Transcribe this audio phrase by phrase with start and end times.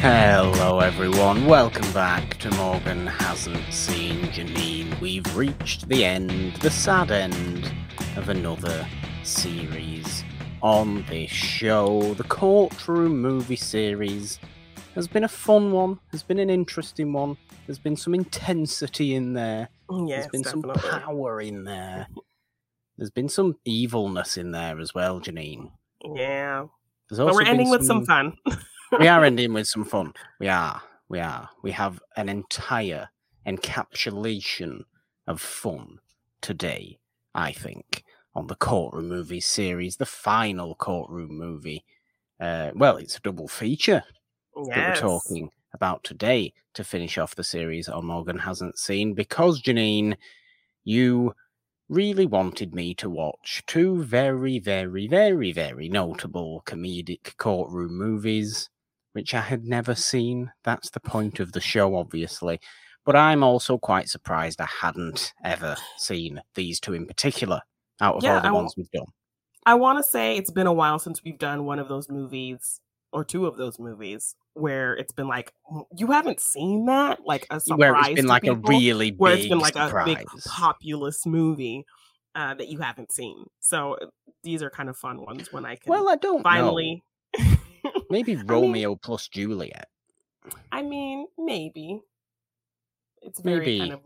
[0.00, 1.46] Hello, everyone.
[1.46, 4.98] Welcome back to Morgan Hasn't Seen Janine.
[5.00, 7.72] We've reached the end, the sad end
[8.16, 8.86] of another
[9.24, 10.22] series
[10.62, 12.14] on this show.
[12.14, 14.38] The Courtroom movie series
[14.94, 17.36] has been a fun one, has been an interesting one.
[17.66, 20.80] There's been some intensity in there, mm, Yes, there's been definitely.
[20.90, 22.06] some power in there.
[22.96, 25.70] There's been some evilness in there as well, Janine.
[26.04, 26.64] Yeah,
[27.08, 28.36] There's but we're ending with some fun.
[28.98, 30.14] we are ending with some fun.
[30.38, 30.82] We are.
[31.08, 31.48] We are.
[31.62, 33.08] We have an entire
[33.46, 34.82] encapsulation
[35.26, 35.98] of fun
[36.40, 36.98] today,
[37.34, 41.84] I think, on the Courtroom Movies series, the final Courtroom movie.
[42.40, 44.02] Uh, well, it's a double feature
[44.54, 49.62] that we're talking about today to finish off the series on Morgan Hasn't Seen because,
[49.62, 50.16] Janine,
[50.84, 51.34] you
[51.88, 58.68] really wanted me to watch two very, very, very, very notable comedic courtroom movies,
[59.12, 60.52] which I had never seen.
[60.64, 62.60] That's the point of the show, obviously.
[63.04, 67.62] But I'm also quite surprised I hadn't ever seen these two in particular
[68.00, 69.06] out of Yeah, all the I w- ones we've done.
[69.64, 72.80] I want to say it's been a while since we've done one of those movies
[73.12, 77.46] or two of those movies where it's been like "Mm, you haven't seen that, like
[77.50, 80.12] a surprise Where it's been like a people, really where it's been like surprise.
[80.12, 81.84] a big populous movie
[82.34, 83.46] uh, that you haven't seen.
[83.60, 84.06] So uh,
[84.44, 87.04] these are kind of fun ones when I can well, I don't finally.
[88.10, 89.88] Maybe mean- Romeo plus Juliet.
[90.72, 92.00] I mean, maybe
[93.20, 93.92] it's very kind Maybe.
[93.92, 94.00] of.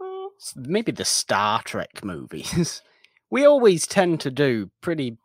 [0.00, 2.82] mm, maybe the Star Trek movies.
[3.30, 5.18] we always tend to do pretty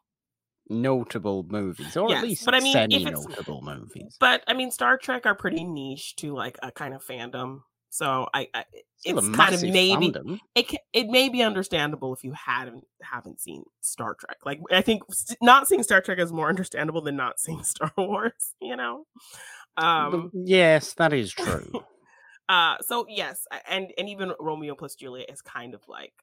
[0.67, 4.17] notable movies, or Yes, at least but I mean, semi-notable movies.
[4.19, 7.59] But I mean, Star Trek are pretty niche to like a kind of fandom.
[7.95, 8.65] So I, I
[9.05, 10.39] it's kind of maybe fandom.
[10.53, 14.39] it it may be understandable if you hadn't haven't seen Star Trek.
[14.43, 15.03] Like I think
[15.41, 18.53] not seeing Star Trek is more understandable than not seeing Star Wars.
[18.61, 19.05] You know.
[19.77, 20.29] Um.
[20.33, 21.71] yes, that is true.
[22.47, 22.75] Uh.
[22.81, 26.13] So yes, and and even Romeo plus Juliet is kind of like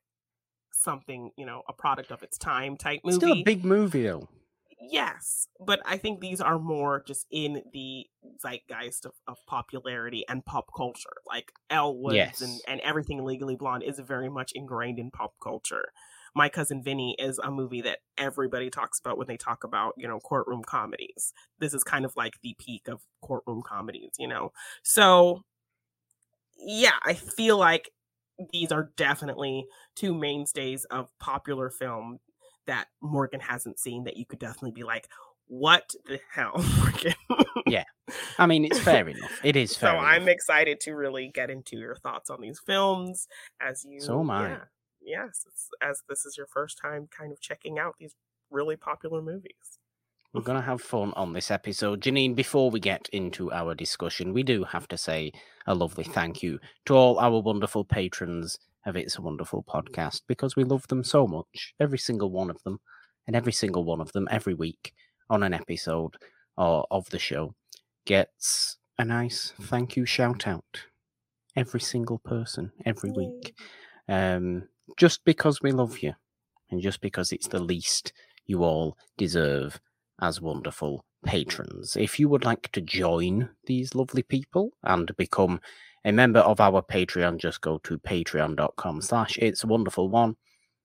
[0.72, 3.16] something you know a product of its time type movie.
[3.16, 4.28] Still a big movie, though.
[4.84, 8.06] Yes, but I think these are more just in the
[8.41, 11.22] zeitgeist of, of popularity and pop culture.
[11.25, 15.93] Like Elle Woods and, and everything Legally Blonde is very much ingrained in pop culture.
[16.34, 20.09] My Cousin Vinny is a movie that everybody talks about when they talk about, you
[20.09, 21.32] know, courtroom comedies.
[21.60, 24.50] This is kind of like the peak of courtroom comedies, you know?
[24.82, 25.43] So,
[26.56, 27.91] yeah, I feel like
[28.53, 32.19] these are definitely two mainstays of popular film
[32.66, 35.08] that Morgan hasn't seen that you could definitely be like,
[35.46, 37.14] what the hell, Morgan?
[37.66, 37.84] Yeah.
[38.38, 39.40] I mean, it's fair enough.
[39.44, 39.90] It is fair.
[39.90, 40.06] so fair.
[40.06, 43.26] I'm excited to really get into your thoughts on these films
[43.60, 44.00] as you.
[44.00, 44.48] So am I.
[44.48, 44.58] yeah,
[45.02, 45.44] yes,
[45.82, 48.14] as this is your first time kind of checking out these
[48.50, 49.78] really popular movies.
[50.32, 52.00] We're going to have fun on this episode.
[52.00, 55.30] Janine, before we get into our discussion, we do have to say
[55.66, 60.56] a lovely thank you to all our wonderful patrons of It's a Wonderful Podcast because
[60.56, 62.81] we love them so much, every single one of them,
[63.26, 64.93] and every single one of them every week
[65.31, 66.16] on an episode
[66.56, 67.54] or of the show
[68.04, 70.87] gets a nice thank you shout out.
[71.56, 73.54] Every single person, every week.
[74.09, 76.14] Um, just because we love you
[76.70, 78.12] and just because it's the least
[78.47, 79.81] you all deserve
[80.20, 81.97] as wonderful patrons.
[81.97, 85.60] If you would like to join these lovely people and become
[86.04, 90.36] a member of our Patreon, just go to patreon.com slash it's a wonderful one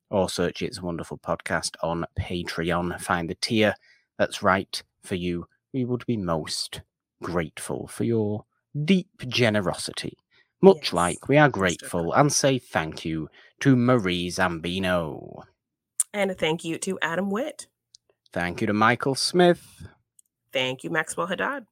[0.09, 2.99] or search it's a wonderful podcast on Patreon.
[3.01, 3.73] Find the tier
[4.17, 5.47] that's right for you.
[5.73, 6.81] We would be most
[7.21, 8.45] grateful for your
[8.85, 10.17] deep generosity.
[10.61, 13.29] Much Yes, like we are grateful and say thank you
[13.59, 15.43] to Marie Zambino.
[16.13, 17.67] And a thank you to Adam Witt.
[18.33, 19.87] Thank you to Michael Smith.
[20.51, 21.65] Thank you, Maxwell Haddad.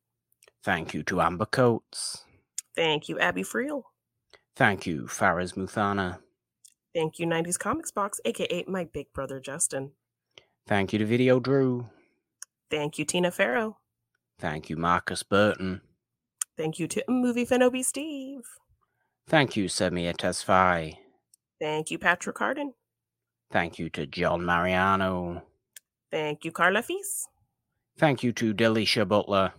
[0.64, 2.25] Thank you to Amber Coates.
[2.76, 3.84] Thank you, Abby Friel.
[4.56, 6.20] Thank you, Faraz Muthana.
[6.94, 9.92] Thank you, 90s Comics Box, aka my big brother Justin.
[10.68, 11.90] Thank you to Video Drew.
[12.72, 13.78] Thank you, Tina Farrow.
[14.40, 15.82] Thank you, Marcus Burton.
[16.58, 18.44] Thank you to Movie Fenobi Steve.
[19.28, 20.98] Thank you, Semir Tesfaye.
[21.60, 22.74] Thank you, Patrick Harden.
[23.52, 25.44] Thank you to John Mariano.
[26.12, 27.28] Thank you, Carla Feast.
[27.98, 29.54] Thank you to Delisha Butler.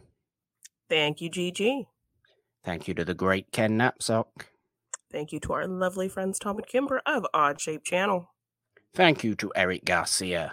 [0.89, 1.87] Thank you, GG.
[2.67, 4.49] Thank you to the great Ken Knapsack.
[5.13, 8.29] Thank you to our lovely friends Tom and Kimber of Odd Shape Channel.
[8.93, 10.53] Thank you to Eric Garcia.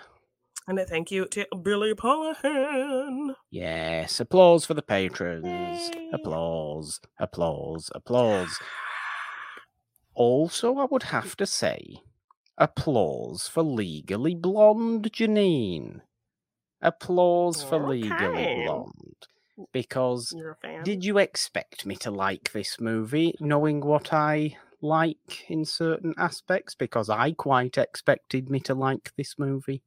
[0.67, 3.33] And a thank you to Billy Pollahan.
[3.49, 5.47] Yes, applause for the patrons.
[5.47, 6.11] Yay.
[6.13, 8.59] Applause, applause, applause.
[10.13, 12.03] Also, I would have to say,
[12.55, 16.01] applause for Legally Blonde Janine.
[16.79, 19.25] Applause for Legally Blonde.
[19.71, 20.83] Because You're a fan.
[20.83, 26.75] did you expect me to like this movie knowing what I like in certain aspects?
[26.75, 29.83] Because I quite expected me to like this movie.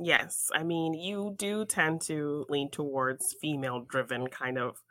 [0.00, 4.82] Yes, I mean, you do tend to lean towards female driven kind of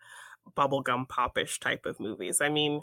[0.56, 2.40] bubblegum popish type of movies.
[2.40, 2.82] I mean,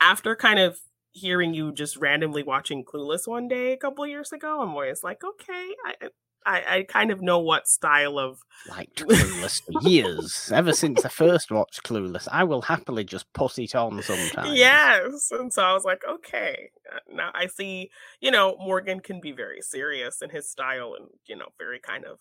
[0.00, 0.78] after kind of
[1.10, 5.24] hearing you just randomly watching Clueless one day a couple years ago, I'm always like,
[5.24, 6.08] okay, I
[6.46, 10.50] I, I kind of know what style of Liked Clueless for years.
[10.54, 14.56] Ever since I first watched Clueless, I will happily just put it on sometimes.
[14.56, 17.90] yes, and so I was like, okay, uh, now I see.
[18.20, 22.04] You know, Morgan can be very serious in his style, and you know, very kind
[22.04, 22.18] of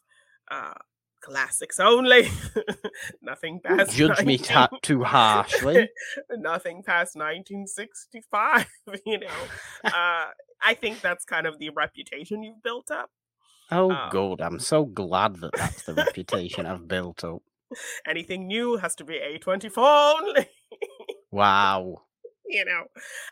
[0.49, 0.73] uh
[1.21, 2.27] classics only.
[3.21, 5.89] Nothing Don't past judge me 19 ta- too harshly.
[6.37, 8.67] nothing past 1965
[9.05, 9.27] you know
[9.85, 10.27] uh
[10.61, 13.09] i think that's kind of the reputation you've built up
[13.71, 14.41] Oh, Um, good.
[14.41, 17.43] I'm so glad that that's the reputation I've built up.
[18.07, 20.49] anything new has to be a24 only
[21.31, 22.03] Wow.
[22.47, 22.85] you know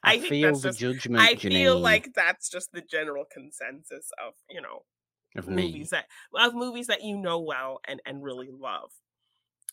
[0.03, 4.33] I, i, feel the just judgment, i feel like that's just the general consensus of
[4.49, 4.85] you know
[5.35, 5.63] of me.
[5.63, 6.05] movies that
[6.35, 8.91] of movies that you know well and and really love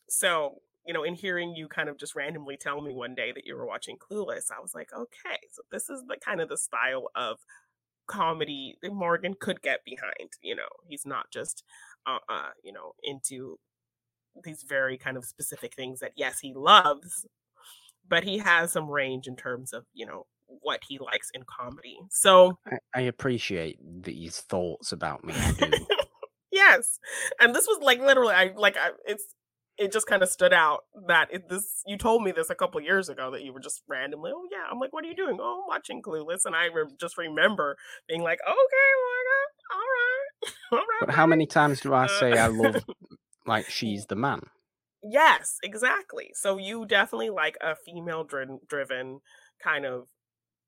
[0.09, 3.47] so you know in hearing you kind of just randomly tell me one day that
[3.47, 6.59] you were watching clueless i was like okay so this is the kind of the
[6.59, 7.39] style of
[8.11, 11.63] comedy that morgan could get behind you know he's not just
[12.07, 13.57] uh, uh you know into
[14.43, 17.25] these very kind of specific things that yes he loves
[18.09, 21.97] but he has some range in terms of you know what he likes in comedy
[22.11, 25.35] so I, I appreciate these thoughts about me.
[26.53, 26.99] Yes
[27.39, 29.35] and this was like literally i like I, it's
[29.81, 32.81] it just kind of stood out that it, this you told me this a couple
[32.81, 35.39] years ago that you were just randomly oh yeah i'm like what are you doing?
[35.41, 40.55] Oh i'm watching clueless and i re- just remember being like okay well, all right
[40.73, 42.85] all right but how many times do I say I Uh, love
[43.47, 44.41] like she's the man?
[45.03, 46.31] yes exactly.
[46.35, 49.21] So you definitely like a female dri- driven
[49.63, 50.09] kind of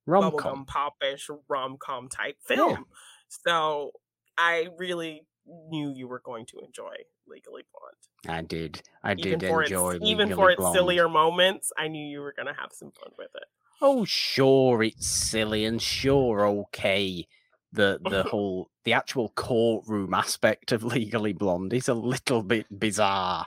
[0.06, 0.64] rom-com.
[0.66, 2.56] popish rom-com type Yeah.
[2.56, 2.84] film.
[3.28, 3.92] So
[4.38, 6.94] i really knew you were going to enjoy
[7.26, 8.82] legally blonde I did.
[9.02, 10.74] I even did enjoy its even for its Blonde.
[10.76, 13.44] sillier moments, I knew you were gonna have some fun with it.
[13.80, 17.26] Oh, sure, it's silly and sure, okay.
[17.72, 23.46] The the whole the actual courtroom aspect of Legally Blonde is a little bit bizarre,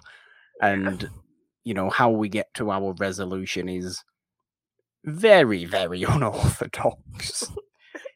[0.61, 1.09] and
[1.63, 4.03] you know how we get to our resolution is
[5.05, 7.49] very very unorthodox.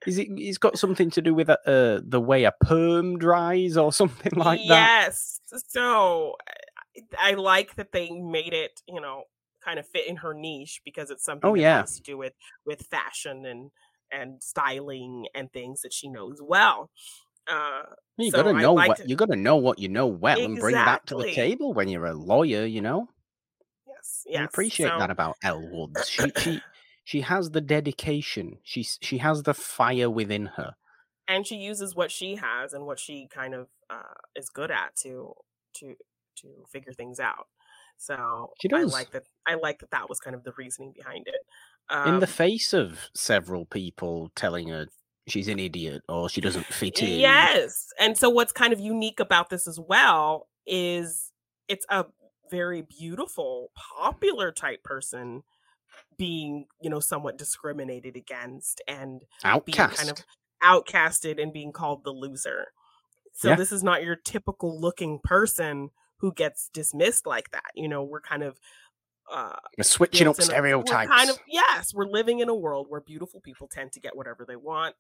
[0.07, 0.27] Is it?
[0.31, 1.55] It's got something to do with uh,
[2.03, 5.07] the way a perm dries or something like that.
[5.11, 5.39] yes.
[5.69, 6.35] So
[7.17, 9.23] I I like that they made it, you know,
[9.63, 11.77] kind of fit in her niche because it's something Oh, that yeah.
[11.81, 12.33] has to do with
[12.65, 13.71] with fashion and
[14.11, 16.89] and styling and things that she knows well.
[17.47, 17.83] Uh
[18.17, 20.75] You so gotta know liked- what you gotta know what you know well and bring
[20.75, 22.65] that to the table when you're a lawyer.
[22.65, 23.07] You know.
[23.87, 24.45] yes, I yes.
[24.49, 26.07] appreciate so- that about Elle Woods.
[26.09, 26.61] She she
[27.09, 28.47] she has the dedication.
[28.63, 30.71] She's she has the fire within her.
[31.27, 34.95] and she uses what she has and what she kind of uh, is good at
[35.03, 35.33] to
[35.77, 35.85] to
[36.41, 37.47] to figure things out.
[37.97, 38.17] So
[38.61, 38.93] She does.
[38.93, 39.23] I like that.
[39.51, 39.91] I like that.
[39.91, 41.41] That was kind of the reasoning behind it.
[42.09, 44.85] In the Um, face of several people telling her
[45.27, 47.19] she's an idiot or she doesn't fit in.
[47.19, 51.31] yes, and so what's kind of unique about this as well is
[51.67, 52.05] it's a
[52.51, 55.43] very beautiful, popular type person
[56.17, 59.97] being, you know, somewhat discriminated against and being Outcast.
[59.97, 60.17] kind of
[60.63, 62.67] outcasted and being called the loser.
[63.33, 63.55] So Yeah.
[63.55, 67.71] this is not your typical looking person who gets dismissed like that.
[67.75, 68.59] You know, we're kind of
[69.31, 71.09] uh switching up stereotypes.
[71.11, 74.43] kind of yes, we're living in a world where beautiful people tend to get whatever
[74.45, 74.95] they want,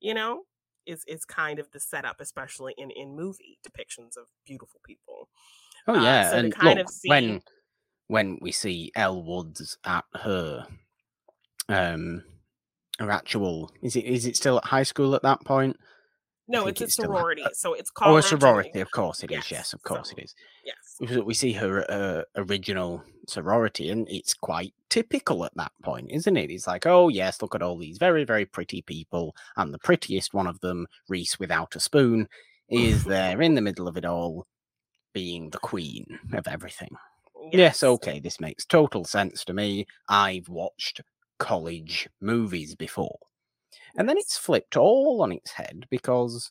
[0.00, 0.42] you know?
[0.86, 5.28] Is is kind of the setup, especially in in movie depictions of beautiful people.
[5.86, 7.42] oh uh, yeah, so and kind look of see- when
[8.08, 10.66] when we see Elle Woods at her
[11.68, 12.22] um
[12.98, 15.76] her actual is it is it still at high school at that point?
[16.46, 17.42] No, it's a it's a- sorority.
[17.54, 19.36] so it's Oh, called a actually- sorority, of course it is.
[19.36, 20.34] Yes, Yes, of course so- it is.
[20.64, 20.76] Yes.
[21.00, 26.36] we we see her uh, original sorority, and it's quite typical at that point, isn't
[26.36, 26.50] it?
[26.50, 30.34] It's like, oh yes, look at all these very very pretty people, and the prettiest
[30.34, 32.28] one of them, Reese Witherspoon,
[32.68, 34.46] is there in the middle of it all,
[35.14, 36.94] being the queen of everything.
[37.52, 39.86] Yes, okay, this makes total sense to me.
[40.08, 41.00] I've watched
[41.38, 43.18] college movies before.
[43.96, 46.50] And then it's flipped all on its head because,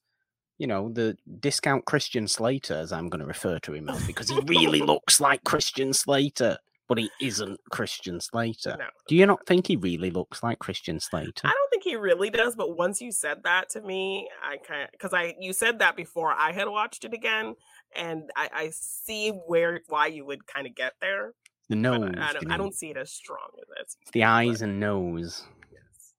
[0.58, 4.30] you know, the discount Christian Slater, as I'm going to refer to him as, because
[4.30, 6.58] he really looks like Christian Slater.
[6.88, 8.76] but he isn't Christian Slater.
[8.78, 8.86] No.
[9.08, 11.46] Do you not think he really looks like Christian Slater?
[11.46, 14.84] I don't think he really does, but once you said that to me, I kind
[14.84, 17.56] of because I you said that before I had watched it again,
[17.96, 21.34] and I, I see where why you would kind of get there.
[21.70, 23.48] The nose, I, I, don't, I don't see it as strong
[23.82, 25.46] as you the eyes but and nose.
[25.72, 26.14] yes.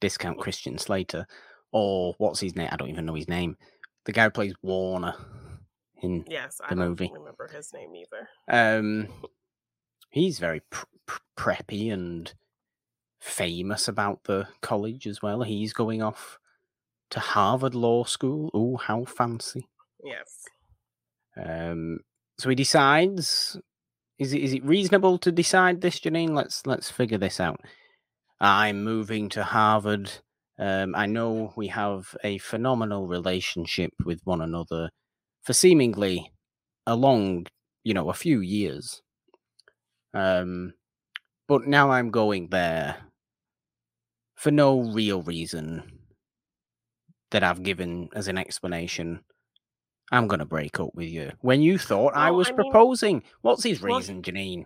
[0.00, 1.26] Discount Christian Slater,
[1.72, 2.68] or what's his name?
[2.70, 3.56] I don't even know his name.
[4.04, 5.14] The guy who plays Warner
[6.02, 7.10] in Yes, I the don't movie.
[7.14, 8.28] remember his name either.
[8.48, 9.08] Um,
[10.10, 12.32] he's very pr- pr- preppy and
[13.20, 15.42] famous about the college as well.
[15.42, 16.38] He's going off
[17.10, 18.50] to Harvard Law School.
[18.54, 19.66] Oh, how fancy!
[20.04, 20.44] Yes.
[21.42, 22.00] Um,
[22.38, 23.58] so he decides.
[24.18, 26.34] Is it is it reasonable to decide this, Janine?
[26.34, 27.60] Let's let's figure this out.
[28.40, 30.10] I'm moving to Harvard.
[30.58, 34.90] Um, I know we have a phenomenal relationship with one another
[35.42, 36.32] for seemingly
[36.86, 37.46] a long,
[37.84, 39.02] you know, a few years.
[40.14, 40.74] Um,
[41.46, 42.96] but now I'm going there
[44.34, 45.82] for no real reason
[47.30, 49.20] that I've given as an explanation.
[50.10, 51.32] I'm going to break up with you.
[51.40, 54.64] When you thought I was I mean- proposing, what's his Well, reason, Janine?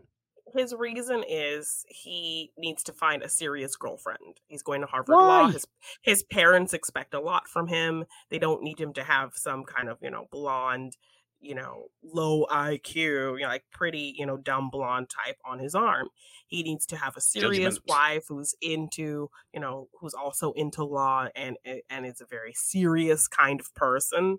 [0.54, 4.40] His reason is he needs to find a serious girlfriend.
[4.48, 5.48] He's going to Harvard Law.
[5.48, 5.66] His
[6.02, 8.04] his parents expect a lot from him.
[8.28, 10.98] They don't need him to have some kind of, you know, blonde,
[11.40, 15.74] you know, low IQ, you know, like pretty, you know, dumb blonde type on his
[15.74, 16.08] arm.
[16.48, 17.88] He needs to have a serious Judgment.
[17.88, 21.56] wife who's into, you know, who's also into law and
[21.88, 24.36] and is a very serious kind of person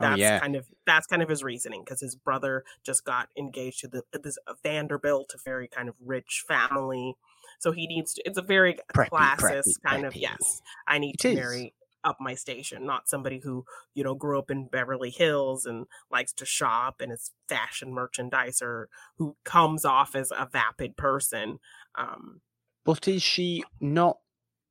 [0.00, 0.40] Oh, that's yeah.
[0.40, 4.02] kind of that's kind of his reasoning because his brother just got engaged to the
[4.18, 7.14] this uh, Vanderbilt, a very kind of rich family.
[7.60, 8.22] So he needs to.
[8.24, 10.62] It's a very Preppy, classist preppy, kind of yes.
[10.86, 11.36] I need It to is.
[11.36, 15.86] marry up my station, not somebody who you know grew up in Beverly Hills and
[16.10, 18.86] likes to shop and is fashion merchandiser
[19.18, 21.60] who comes off as a vapid person.
[21.94, 22.40] Um,
[22.84, 24.18] But is she not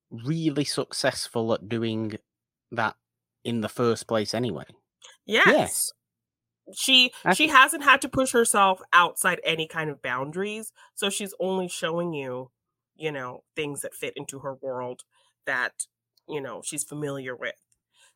[0.10, 2.13] really successful at doing
[2.72, 2.96] that
[3.44, 4.66] in the first place anyway?
[5.25, 5.92] Yes.
[6.74, 11.34] She I she hasn't had to push herself outside any kind of boundaries, so she's
[11.40, 12.51] only showing you,
[12.96, 15.01] you know, things that fit into her world
[15.46, 15.74] that,
[16.30, 17.56] you know, she's familiar with.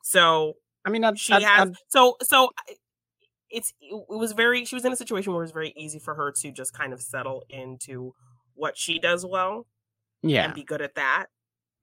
[0.03, 0.53] So
[0.85, 2.51] I mean, I'd, she I'd, has I'd- so so
[3.49, 6.15] it's it was very she was in a situation where it was very easy for
[6.15, 8.13] her to just kind of settle into
[8.53, 9.65] what she does well
[10.21, 10.45] yeah.
[10.45, 11.27] and be good at that.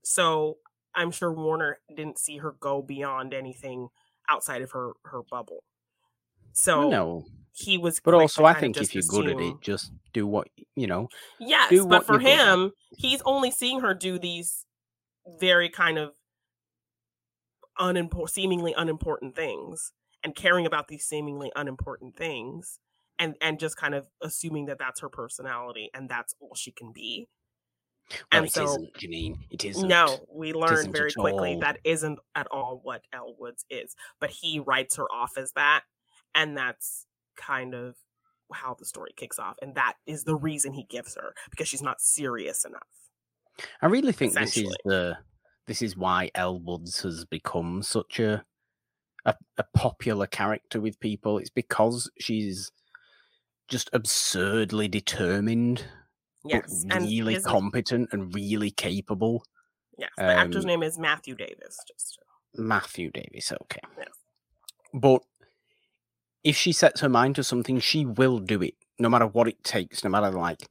[0.04, 0.58] So
[0.94, 3.88] I'm sure Warner didn't see her go beyond anything
[4.32, 5.62] outside of her her bubble.
[6.52, 10.26] So no, he was but also I think if you're good at it, just do
[10.26, 11.08] what you know.
[11.38, 12.54] yes, do but what for you're good at.
[12.54, 14.64] him, he's only seeing her do these
[15.38, 16.12] very kind of
[18.26, 19.92] seemingly unimportant things
[20.24, 22.78] and caring about these seemingly unimportant things
[23.18, 26.92] and and just kind of assuming that that's her personality and that's all she can
[26.92, 27.28] be
[28.10, 29.36] Well, And it so- not Janine.
[29.50, 29.88] It isn't.
[29.88, 31.60] No, we learned isn't very quickly all.
[31.60, 33.94] that isn't at all what Elle Woods is.
[34.20, 35.84] But he writes her off as that,
[36.34, 37.06] and that's
[37.36, 37.96] kind of
[38.52, 39.56] how the story kicks off.
[39.62, 42.82] And that is the reason he gives her because she's not serious enough.
[43.80, 45.16] I really think this is the
[45.66, 48.44] this is why Elle Woods has become such a,
[49.24, 51.38] a a popular character with people.
[51.38, 52.70] It's because she's
[53.68, 55.86] just absurdly determined,
[56.44, 59.44] Yes, and really competent and really capable.
[59.98, 61.78] yes, the actor's um, name is Matthew Davis.
[61.86, 63.80] Just to- Matthew Davis, okay.
[63.96, 64.08] Yes.
[64.92, 65.22] But
[66.44, 69.62] if she sets her mind to something, she will do it, no matter what it
[69.64, 70.68] takes, no matter like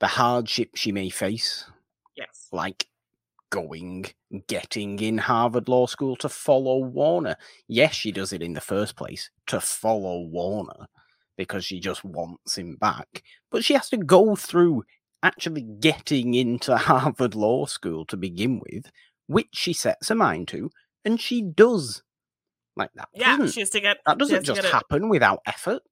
[0.00, 1.64] the hardship she may face.
[2.16, 2.86] yes, like
[3.50, 4.04] going,
[4.48, 7.36] getting in Harvard Law School to follow Warner.
[7.68, 10.86] Yes, she does it in the first place to follow Warner
[11.36, 13.22] because she just wants him back.
[13.50, 14.84] But she has to go through
[15.22, 18.90] actually getting into Harvard Law School to begin with,
[19.26, 20.70] which she sets her mind to,
[21.04, 22.02] and she does.
[22.76, 23.08] Like that.
[23.14, 23.38] yeah.
[23.38, 23.98] doesn't, She has to get.
[24.04, 25.82] that doesn't just happen without effort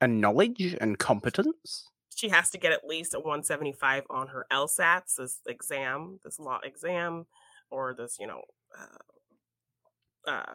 [0.00, 1.88] and knowledge and competence.
[2.14, 6.60] she has to get at least a 175 on her LSATs, this exam, this law
[6.62, 7.26] exam,
[7.70, 8.42] or this, you know,
[8.78, 10.54] uh, uh,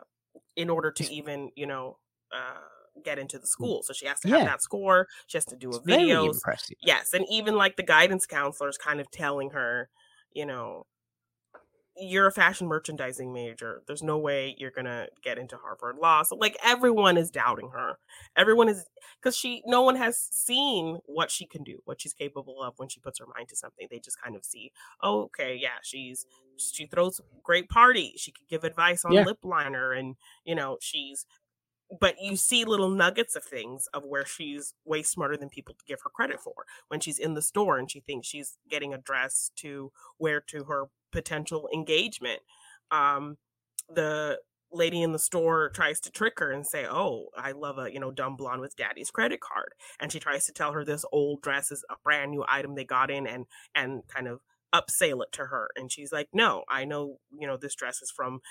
[0.55, 1.97] in order to even, you know,
[2.31, 2.59] uh,
[3.03, 3.83] get into the school.
[3.83, 4.35] So she has to Yeah.
[4.35, 5.07] have that score.
[5.27, 6.37] She has to do a videos.
[6.81, 9.89] Yes, and even like the guidance counselor is kind of telling her,
[10.33, 10.85] you know,
[12.01, 13.83] you're a fashion merchandising major.
[13.85, 16.23] There's no way you're gonna get into Harvard Law.
[16.23, 17.97] So like everyone is doubting her.
[18.37, 18.85] Everyone is
[19.21, 22.87] because she no one has seen what she can do, what she's capable of when
[22.87, 23.87] she puts her mind to something.
[23.91, 26.25] They just kind of see, oh, okay, yeah, she's
[26.57, 28.21] she throws great parties.
[28.21, 29.23] She could give advice on Yeah.
[29.23, 30.15] lip liner, and
[30.45, 31.25] you know she's
[31.99, 35.99] but you see little nuggets of things of where she's way smarter than people give
[36.03, 36.65] her credit for.
[36.87, 40.65] When she's in the store and she thinks she's getting a dress to wear to
[40.65, 42.41] her potential engagement,
[42.91, 43.37] um,
[43.89, 44.39] the
[44.71, 47.99] lady in the store tries to trick her and say, "Oh, I love a you
[47.99, 51.41] know dumb blonde with daddy's credit card," and she tries to tell her this old
[51.41, 54.41] dress is a brand new item they got in and and kind of
[54.73, 58.11] upsell it to her, and she's like, "No, I know you know this dress is
[58.11, 58.41] from."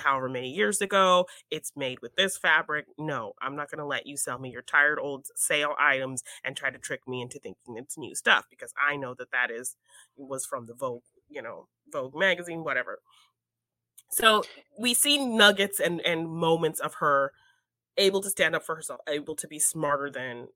[0.00, 2.86] However many years ago, it's made with this fabric.
[2.98, 6.56] No, I'm not going to let you sell me your tired old sale items and
[6.56, 9.76] try to trick me into thinking it's new stuff because I know that that is
[10.16, 13.00] was from the Vogue, you know, Vogue magazine, whatever.
[14.10, 14.44] So
[14.78, 17.32] we see nuggets and and moments of her
[17.96, 20.48] able to stand up for herself, able to be smarter than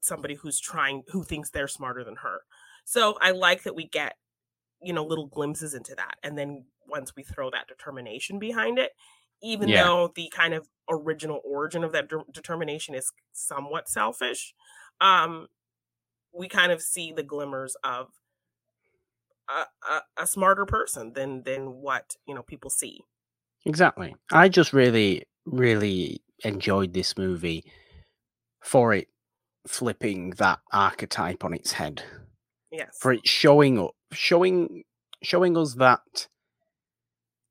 [0.00, 2.42] somebody who's trying who thinks they're smarter than her.
[2.84, 4.16] So I like that we get
[4.82, 8.92] you know little glimpses into that and then once we throw that determination behind it
[9.42, 9.84] even yeah.
[9.84, 14.54] though the kind of original origin of that de- determination is somewhat selfish
[15.00, 15.46] um
[16.32, 18.08] we kind of see the glimmers of
[19.48, 23.00] a, a, a smarter person than than what you know people see.
[23.64, 24.14] Exactly.
[24.32, 27.64] I just really, really enjoyed this movie
[28.62, 29.08] for it
[29.66, 32.02] flipping that archetype on its head.
[32.70, 32.96] Yes.
[33.00, 34.84] For it showing up, showing,
[35.22, 36.28] showing us that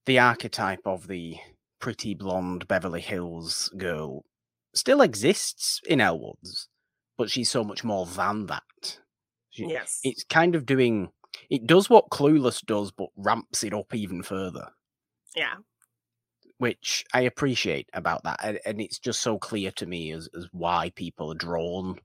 [0.05, 1.37] the archetype of the
[1.79, 4.25] pretty blonde Beverly Hills girl
[4.73, 6.67] still exists in Elle Woods,
[7.17, 8.99] but she's so much more than that.
[9.49, 9.99] She, yes.
[10.03, 11.09] It's kind of doing
[11.49, 14.69] it does what Clueless does, but ramps it up even further.
[15.35, 15.55] Yeah.
[16.57, 18.39] Which I appreciate about that.
[18.43, 21.99] And, and it's just so clear to me as, as why people are drawn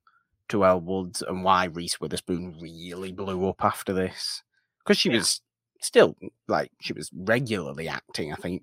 [0.49, 4.43] to Elle Woods and why Reese Witherspoon really blew up after this.
[4.79, 5.19] Because she yeah.
[5.19, 5.41] was
[5.81, 8.63] still, mm, like, she was regularly acting, I think,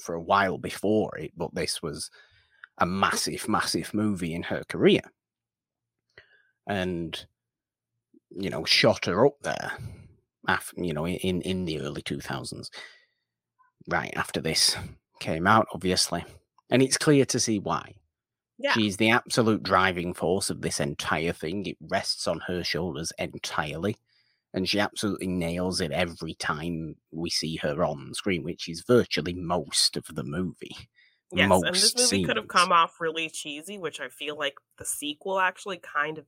[0.00, 2.10] for a while before it, but this was
[2.78, 5.02] a massive, massive movie in her career.
[6.66, 7.24] And,
[8.30, 9.72] you know, shot her up there
[10.48, 12.68] after, you know, in, in the early 2000s,
[13.88, 14.76] right after this
[15.20, 16.24] came out, obviously.
[16.70, 17.94] And it's clear to see why.
[18.58, 18.72] Yeah.
[18.72, 21.66] She's the absolute driving force of this entire thing.
[21.66, 23.96] It rests on her shoulders entirely.
[24.54, 29.34] And she absolutely nails it every time we see her on screen, which is virtually
[29.34, 30.76] most of the movie.
[31.32, 32.26] Yes, most and this movie scenes.
[32.28, 36.26] could have come off really cheesy, which I feel like the sequel actually kind of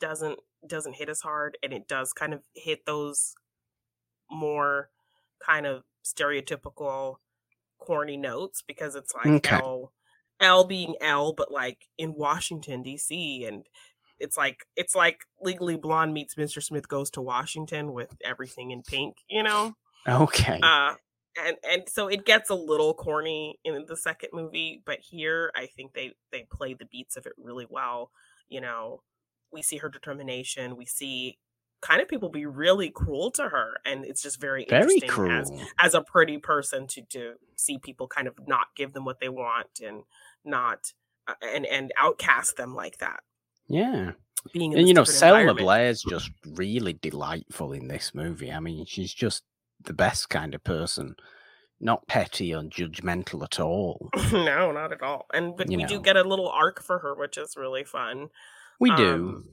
[0.00, 3.34] doesn't doesn't hit as hard and it does kind of hit those
[4.30, 4.90] more
[5.44, 7.16] kind of stereotypical
[7.78, 9.56] corny notes because it's like okay.
[9.56, 9.92] Elle
[10.40, 13.66] Elle being Elle but like in Washington DC and
[14.18, 16.62] it's like it's like Legally Blonde meets Mr.
[16.62, 19.74] Smith goes to Washington with everything in pink, you know?
[20.06, 20.60] Okay.
[20.62, 20.94] Uh
[21.36, 25.66] and and so it gets a little corny in the second movie, but here I
[25.66, 28.10] think they they play the beats of it really well.
[28.48, 29.02] You know,
[29.52, 31.38] we see her determination we see
[31.80, 35.32] kind of people be really cruel to her and it's just very, very interesting cruel.
[35.32, 39.20] as as a pretty person to to see people kind of not give them what
[39.20, 40.02] they want and
[40.44, 40.92] not
[41.28, 43.20] uh, and and outcast them like that
[43.68, 44.12] yeah
[44.52, 49.12] being and you know selma blair's just really delightful in this movie i mean she's
[49.12, 49.42] just
[49.82, 51.14] the best kind of person
[51.80, 55.88] not petty or judgmental at all no not at all and but you we know.
[55.88, 58.28] do get a little arc for her which is really fun
[58.80, 59.14] we do.
[59.14, 59.48] Um,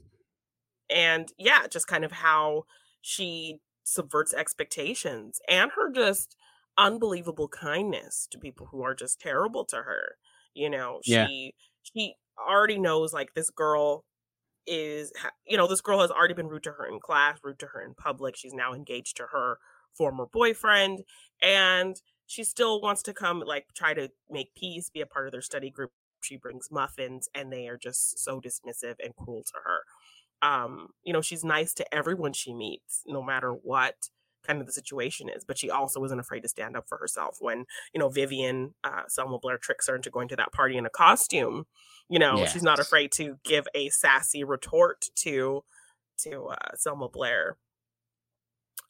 [0.94, 2.64] and yeah, just kind of how
[3.00, 6.36] she subverts expectations and her just
[6.78, 10.16] unbelievable kindness to people who are just terrible to her.
[10.54, 11.50] You know, she yeah.
[11.82, 14.04] she already knows like this girl
[14.66, 15.12] is
[15.46, 17.82] you know, this girl has already been rude to her in class, rude to her
[17.82, 18.36] in public.
[18.36, 19.58] She's now engaged to her
[19.96, 21.00] former boyfriend
[21.42, 25.32] and she still wants to come like try to make peace, be a part of
[25.32, 25.90] their study group
[26.24, 31.12] she brings muffins and they are just so dismissive and cruel to her um you
[31.12, 33.94] know she's nice to everyone she meets no matter what
[34.46, 37.36] kind of the situation is but she also isn't afraid to stand up for herself
[37.40, 40.86] when you know vivian uh, selma blair tricks her into going to that party in
[40.86, 41.66] a costume
[42.08, 42.52] you know yes.
[42.52, 45.64] she's not afraid to give a sassy retort to
[46.18, 47.56] to uh, selma blair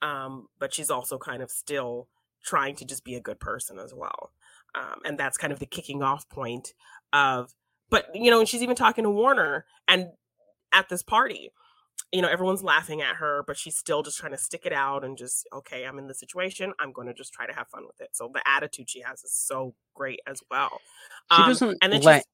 [0.01, 2.09] um but she's also kind of still
[2.45, 4.33] trying to just be a good person as well
[4.75, 6.75] um, and that's kind of the kicking off point
[7.13, 7.55] of
[7.91, 10.09] but you know and she's even talking to warner and
[10.73, 11.53] at this party
[12.13, 15.05] you know everyone's laughing at her but she's still just trying to stick it out
[15.05, 16.73] and just okay i'm in the situation.
[16.79, 18.11] I'm going to just try to have fun with it.
[18.13, 20.81] So the attitude she has is so great as well.
[21.33, 22.25] She um, doesn't and then let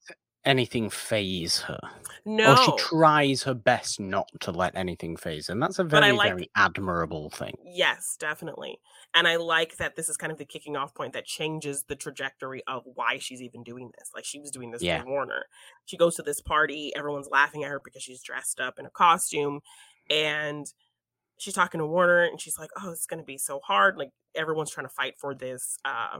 [0.45, 1.79] anything phase her.
[2.25, 5.53] No, Or she tries her best not to let anything phase her.
[5.53, 7.55] And that's a very, like- very admirable thing.
[7.63, 8.79] Yes, definitely.
[9.13, 11.95] And I like that this is kind of the kicking off point that changes the
[11.95, 14.11] trajectory of why she's even doing this.
[14.13, 15.01] Like she was doing this Yeah.
[15.01, 15.45] for Warner.
[15.85, 18.89] She goes to this party, everyone's laughing at her because she's dressed up in a
[18.91, 19.61] costume
[20.09, 20.67] and
[21.37, 23.97] she's talking to Warner and she's like, "Oh, it's going to be so hard.
[23.97, 26.19] Like everyone's trying to fight for this uh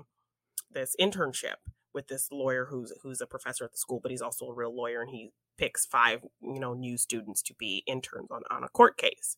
[0.71, 1.55] this internship
[1.93, 4.75] with this lawyer who's who's a professor at the school, but he's also a real
[4.75, 8.69] lawyer and he picks five, you know, new students to be interns on on a
[8.69, 9.37] court case."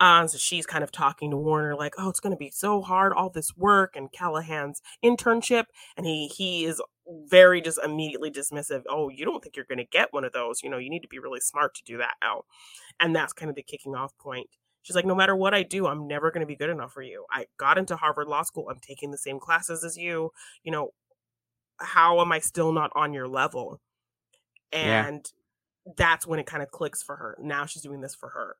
[0.00, 2.82] Um, so she's kind of talking to Warner like, "Oh, it's going to be so
[2.82, 6.82] hard, all this work and Callahan's internship," and he he is
[7.28, 8.82] very just immediately dismissive.
[8.88, 10.62] Oh, you don't think you're going to get one of those?
[10.62, 12.14] You know, you need to be really smart to do that.
[12.22, 12.46] Al,
[13.00, 14.48] and that's kind of the kicking off point.
[14.82, 17.02] She's like, "No matter what I do, I'm never going to be good enough for
[17.02, 17.24] you.
[17.30, 18.68] I got into Harvard Law School.
[18.70, 20.32] I'm taking the same classes as you.
[20.64, 20.90] You know,
[21.78, 23.80] how am I still not on your level?"
[24.72, 25.06] Yeah.
[25.06, 25.32] And
[25.96, 27.36] that's when it kind of clicks for her.
[27.40, 28.56] Now she's doing this for her.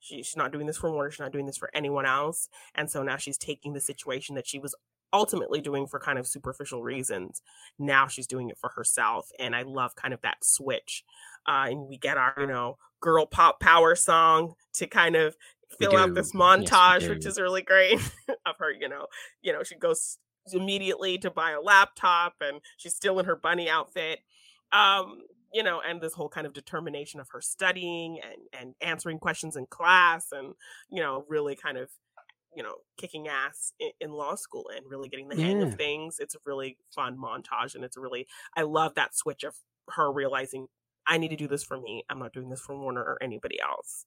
[0.00, 1.10] She, she's not doing this for Warner.
[1.10, 2.48] She's not doing this for anyone else.
[2.74, 4.74] And so now she's taking the situation that she was
[5.12, 7.42] ultimately doing for kind of superficial reasons.
[7.78, 9.28] Now she's doing it for herself.
[9.38, 11.04] And I love kind of that switch.
[11.46, 15.36] Uh, and we get our, you know, girl pop power song to kind of
[15.78, 17.94] fill out this Yes, montage, which is really great
[18.46, 19.06] of her, you know,
[19.42, 20.18] you know, she goes
[20.52, 24.20] immediately to buy a laptop and she's still in her bunny outfit.
[24.72, 29.18] Um, you know, and this whole kind of determination of her studying and and answering
[29.18, 30.54] questions in class and
[30.90, 31.90] you know, really kind of
[32.54, 35.66] you know, kicking ass in, in law school and really getting the hang Yeah.
[35.66, 36.16] of things.
[36.18, 38.26] It's a really fun montage and it's really
[38.56, 39.54] I love that switch of
[39.90, 40.66] her realizing
[41.06, 42.04] I need to do this for me.
[42.10, 44.06] I'm not doing this for Warner or anybody else.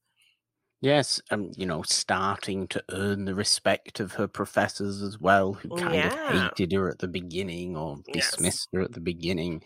[0.86, 5.72] Yes, um, you know, starting to earn the respect of her professors as well, who
[5.72, 6.06] kind Yeah.
[6.06, 6.14] of
[6.60, 8.36] hated her at the beginning or Yes.
[8.36, 9.64] dismissed her at the beginning.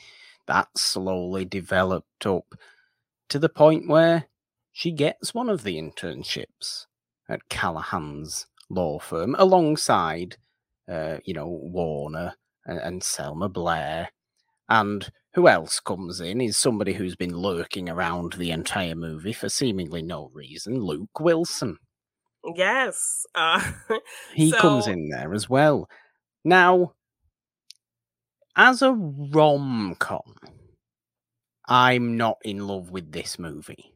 [0.47, 2.55] That slowly developed up
[3.27, 4.29] to the point where
[4.71, 6.85] she gets one of the internships
[7.27, 10.37] at Callahan's law firm alongside,
[10.87, 14.11] uh, you know, Warner and, and Selma Blair.
[14.69, 19.49] And who else comes in is somebody who's been lurking around the entire movie for
[19.49, 21.77] seemingly no reason Luke Wilson.
[22.55, 23.25] Yes.
[23.35, 23.71] Uh
[24.33, 25.87] He comes in there as well.
[26.43, 26.93] Now,
[28.55, 30.35] as a rom com,
[31.67, 33.93] I'm not in love with this movie.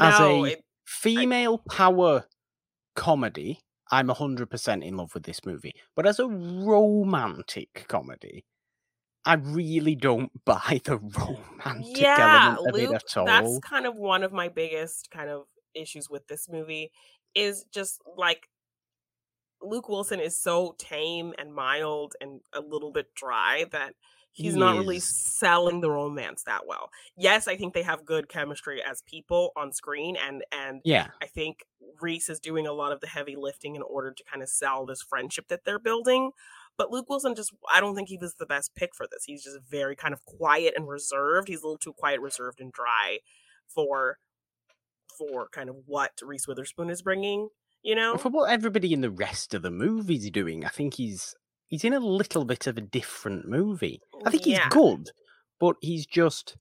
[0.00, 2.24] As a it, female power
[2.94, 5.74] comedy, I'm 100% in love with this movie.
[5.94, 8.44] But as a romantic comedy,
[9.24, 13.24] I really don't buy the romantic yeah, element of Luke, it at all.
[13.24, 16.90] that's kind of one of my biggest kind of issues with this movie
[17.34, 18.48] is just like
[19.62, 23.94] Luke Wilson is so tame and mild and a little bit dry that
[24.32, 26.90] he's He not really selling the romance that well.
[27.16, 31.08] Yes, I think they have good chemistry as people on screen and and Yeah.
[31.22, 31.64] I think
[32.00, 34.84] Reese is doing a lot of the heavy lifting in order to kind of sell
[34.84, 36.32] this friendship that they're building.
[36.78, 39.24] But Luke Wilson just I don't think he was the best pick for this.
[39.24, 41.48] He's just very kind of quiet and reserved.
[41.48, 43.18] He's a little too quiet, reserved and dry
[43.72, 44.18] for
[45.18, 47.48] for kind of what Reese Witherspoon is bringing,
[47.82, 48.16] you know?
[48.16, 51.34] For what everybody in the rest of the movie's doing, I think he's
[51.66, 54.00] he's in a little bit of a different movie.
[54.24, 54.64] I think Yeah.
[54.64, 55.10] he's good,
[55.60, 56.56] but he's just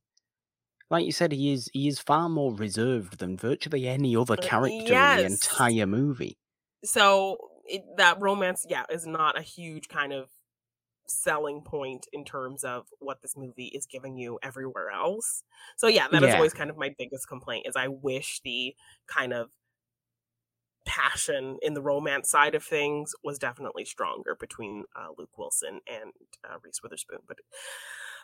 [0.90, 4.38] like you said, he is he is far more reserved than virtually any other Uh,
[4.42, 6.38] character in the entire movie.
[6.84, 7.38] so
[7.72, 10.30] it, that romance yeah is not a huge kind of
[11.08, 15.44] selling point in terms of what this movie is giving you everywhere else
[15.78, 16.36] so yeah that is Yeah.
[16.36, 18.76] always kind of my biggest complaint is i wish the
[19.08, 19.50] kind of
[20.86, 26.12] passion in the romance side of things was definitely stronger between uh, luke wilson and
[26.44, 27.38] uh, reese witherspoon but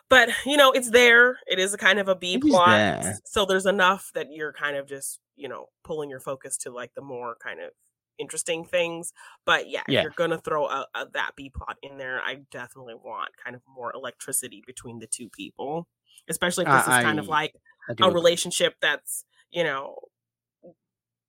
[0.08, 3.18] but you know it's there it is a kind of a b is plot there.
[3.24, 6.92] so there's enough that you're kind of just you know pulling your focus to like
[6.94, 7.70] the more kind of
[8.18, 9.12] interesting things
[9.44, 10.02] but yeah, Yeah.
[10.02, 13.62] you're gonna throw a, a, that b plot in there i definitely want kind of
[13.66, 15.86] more electricity between the two people
[16.28, 17.54] especially if I- this is kind of like
[17.90, 19.96] a relationship that's you know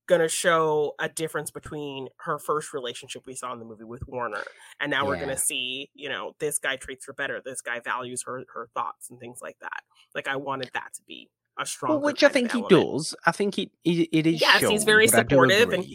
[0.07, 4.43] gonna show a difference between her first relationship we saw in the movie with warner
[4.79, 8.23] and now we're gonna see you know this guy treats her better this guy values
[8.25, 9.81] her her thoughts and things like that.
[10.15, 13.15] Like i wanted that to be a strong Well, which I think he does.
[13.25, 14.41] I think it it, it is.
[14.41, 15.85] Yes, he's very supportive and-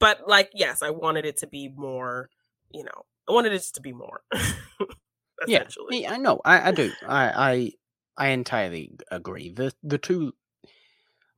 [0.00, 2.28] but like yes i wanted it to be more
[2.74, 4.22] you know i wanted it to be more
[5.46, 6.40] Yeah, essentially Yeah, I know.
[6.44, 6.92] I, I do.
[7.06, 7.72] I, I
[8.16, 9.50] I entirely agree.
[9.50, 10.32] The the two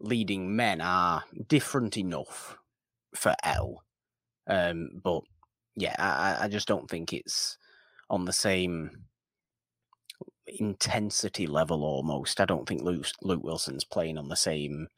[0.01, 2.59] leading men are different enough
[3.15, 3.83] for Elle.
[4.47, 5.23] Um, but
[5.77, 7.57] yeah, I- I just don't think it's
[8.11, 9.05] on the same.
[10.59, 12.41] Intensity level almost.
[12.41, 14.89] I don't think Luke, Luke Wilson's playing on the same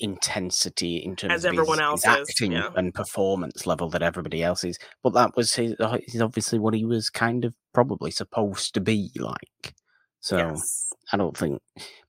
[0.00, 2.70] intensity in terms As of everyone his, else his acting yeah.
[2.76, 4.78] and performance level that everybody else is.
[5.02, 8.80] But that was his, uh, is obviously what he was kind of probably supposed to
[8.80, 9.74] be like.
[10.20, 10.90] So yes.
[11.12, 11.60] I don't think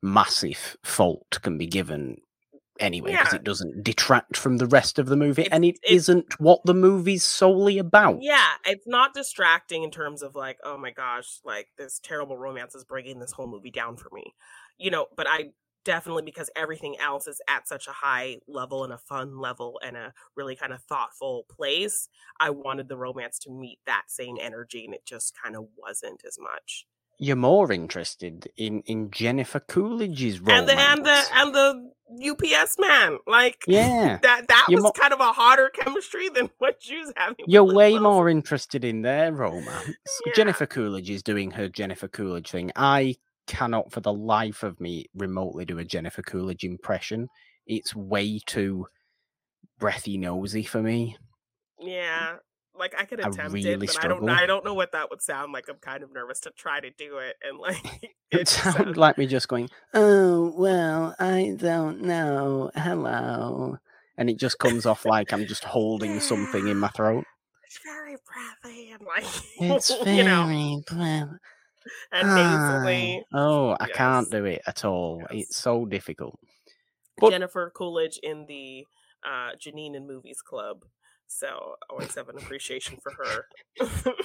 [0.01, 2.17] massive fault can be given
[2.79, 3.37] anyway because Yeah.
[3.37, 6.73] it doesn't detract from the rest of the movie It's- and it's- not what the
[6.73, 8.21] movie's solely about.
[8.21, 12.75] Yeah, it's not distracting in terms of like, oh my gosh, like this terrible romance
[12.75, 14.35] is bringing this whole movie down for me.
[14.77, 15.51] You know, but I
[15.85, 19.95] definitely because everything else is at such a high level and a fun level and
[19.95, 24.83] a really kind of thoughtful place, I wanted the romance to meet that same energy
[24.85, 26.85] and it just kind of wasn't as much.
[27.19, 30.69] You're more interested in in Jennifer Coolidge's romance.
[30.69, 31.91] And the and the and the
[32.31, 34.17] UPS man, like yeah.
[34.23, 37.45] that that You're was mo- kind of a hotter chemistry than what she was having.
[37.45, 38.03] You're way Wilson.
[38.03, 39.95] more interested in their romance.
[40.25, 40.33] Yeah.
[40.33, 42.71] Jennifer Coolidge is doing her Jennifer Coolidge thing.
[42.75, 47.27] I cannot for the life of me remotely do a Jennifer Coolidge impression.
[47.67, 48.87] It's way too
[49.77, 51.17] breathy nosy for me.
[51.79, 52.37] Yeah,
[52.79, 54.17] like I could I attempt really it, but I don't.
[54.19, 54.29] struggle.
[54.29, 55.67] I don't know what that would sound like.
[55.69, 57.77] I'm kind of nervous to try to do it, and like
[58.31, 62.71] It just sounds like me just going, Oh, well, I don't know.
[62.75, 63.77] Hello.
[64.17, 67.23] And it just comes off like I'm just holding something in my throat.
[67.65, 68.15] It's very
[68.63, 69.25] breathy and like
[69.59, 71.37] It's very you know breath-
[72.11, 72.81] and Hi.
[72.83, 73.23] nasally.
[73.33, 75.21] Oh, I can't do it at all.
[75.31, 75.43] Yes.
[75.47, 76.37] It's so difficult.
[77.17, 78.85] But- Jennifer Coolidge in the
[79.25, 80.83] uh, Janine and Movies Club.
[81.29, 84.13] So I always have an appreciation for her.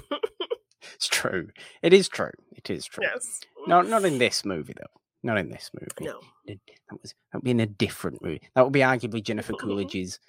[0.95, 1.49] It's true.
[1.83, 2.31] It is true.
[2.55, 3.05] It is true.
[3.05, 3.41] yes.
[3.67, 5.01] No, not in this movie though.
[5.23, 6.13] Not in this movie.
[6.13, 6.21] No.
[6.47, 8.43] That was that would be in a different movie.
[8.55, 9.67] That would be arguably Jennifer mm-hmm.
[9.67, 10.21] Coolidge's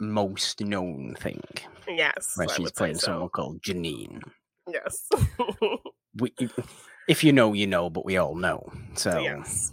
[0.00, 1.42] most known thing,
[1.86, 2.32] Yes.
[2.36, 3.06] where she's playing so.
[3.06, 4.22] someone called Janine.
[4.68, 5.08] Yes.
[6.16, 6.34] We,
[7.06, 8.72] if you know, you know, but we all know.
[8.94, 9.70] So yes.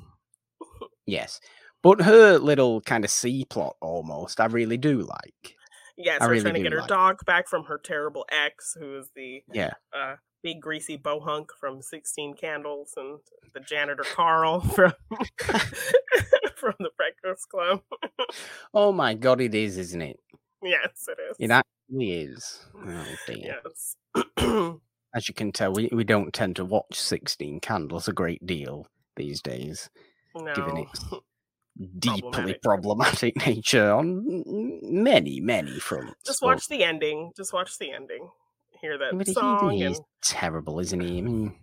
[1.07, 1.39] yes,
[1.81, 5.56] but her little kind of C plot almost, I really do like.
[5.97, 8.75] Yes, I her really trying to get her like- dog back from her terrible ex,
[8.79, 13.19] who is the Yeah, uh, big greasy bohunk from Sixteen Candles, and
[13.53, 14.93] the janitor Carl from
[16.55, 17.81] from the Breakfast Club.
[18.73, 20.19] Oh my god, it is, isn't it?
[20.63, 21.35] yes, it is.
[21.39, 22.65] It actually is.
[22.75, 23.59] Oh dear.
[23.65, 23.95] yes.
[25.15, 28.85] As you can tell, we, we don't tend to watch 16 Candles a great deal
[29.15, 29.89] these days,
[30.53, 30.81] given no.
[30.83, 31.05] its
[31.99, 32.61] deeply Problematic.
[32.61, 34.43] problematic nature on
[34.81, 36.15] many, many fronts.
[36.25, 37.31] Just but- watch the ending.
[37.35, 38.29] Just watch the ending.
[38.81, 41.17] Hear that but he- song, he's and terrible, isn't he?
[41.17, 41.55] I mean,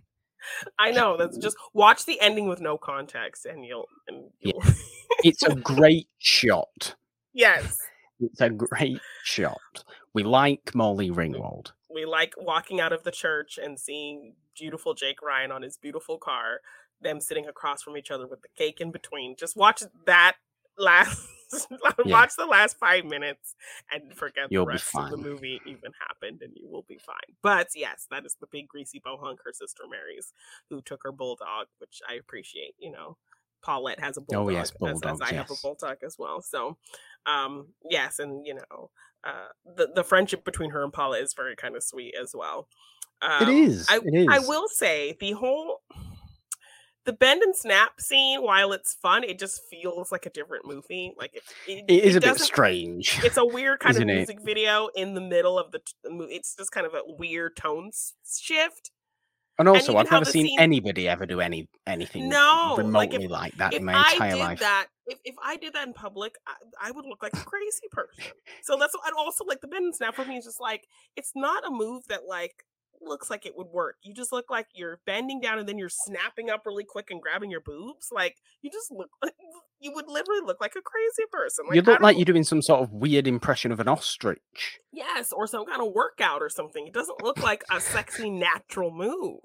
[0.77, 3.85] I know that's just watch the ending with no context, and you'll.
[4.07, 4.61] And you'll
[5.23, 6.95] it's a great shot.
[7.33, 7.77] yes,
[8.19, 9.57] It's a great shot.
[10.13, 11.71] We like Molly Ringwald.
[11.93, 16.17] we like walking out of the church and seeing beautiful Jake Ryan on his beautiful
[16.17, 16.59] car,
[17.01, 19.35] them sitting across from each other with the cake in between.
[19.37, 20.35] Just watch that
[20.77, 21.27] last
[22.05, 23.55] watch the last five minutes
[23.93, 27.35] and forget You'll the rest of the movie even happened and you will be fine.
[27.41, 30.33] But yes, that is the big greasy bohunk her sister marries,
[30.69, 33.17] who took her bulldog, which I appreciate, you know.
[33.63, 35.61] Paulette has a bulldog, Oh, yes, as- as, bulldogs, I have a yes.
[35.61, 36.41] bulldog as well.
[36.41, 36.77] So
[37.25, 38.89] um yes, and you know,
[39.23, 42.67] uh the, the friendship between her and Paula is very kind of sweet as well.
[43.21, 43.87] Um, it is.
[43.89, 44.27] I, it is.
[44.29, 45.81] I will say the whole
[47.05, 51.13] the bend and snap scene, while it's fun, it just feels like a different movie.
[51.17, 53.19] Like it, it, It is a bit strange.
[53.23, 54.05] It's a weird kind of it?
[54.05, 56.33] music video in the middle of the, t- the movie.
[56.33, 57.91] It's just kind of a weird tone
[58.39, 58.91] shift.
[59.57, 62.77] And also, even I've never seen scene- anybody ever do any anything No, like,
[63.13, 64.59] remotely if- like, that if in my I entire did life.
[64.59, 67.87] that, if, if I did that in public, I, I would look like a crazy
[67.89, 68.33] person.
[68.63, 71.31] So that's and also like the bend and snap for me is just like it's
[71.35, 72.65] not a move that like
[73.05, 73.95] looks like it would work.
[74.03, 77.21] You just look like you're bending down and then you're snapping up really quick and
[77.21, 78.09] grabbing your boobs.
[78.11, 79.33] Like you just look like
[79.79, 81.65] you would literally look like a crazy person.
[81.71, 84.79] you look like you're doing some sort of weird impression of an ostrich.
[84.91, 86.87] yes, or some kind of workout or something.
[86.87, 89.39] It doesn't look like a sexy natural move.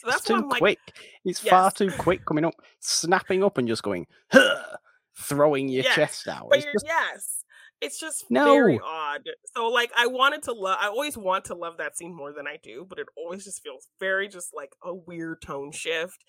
[0.00, 0.78] So that's it's too why I'm like, quick.
[1.24, 4.76] It's far too quick coming up, snapping up and just going, huh,
[5.16, 6.50] throwing your Yes, chest out.
[6.52, 7.43] just- yes,
[7.80, 8.44] it's just No.
[8.52, 9.28] very odd.
[9.56, 10.78] So like, I wanted to love.
[10.80, 13.62] I always want to love that scene more than I do, but it always just
[13.62, 16.24] feels very just like a weird tone shift,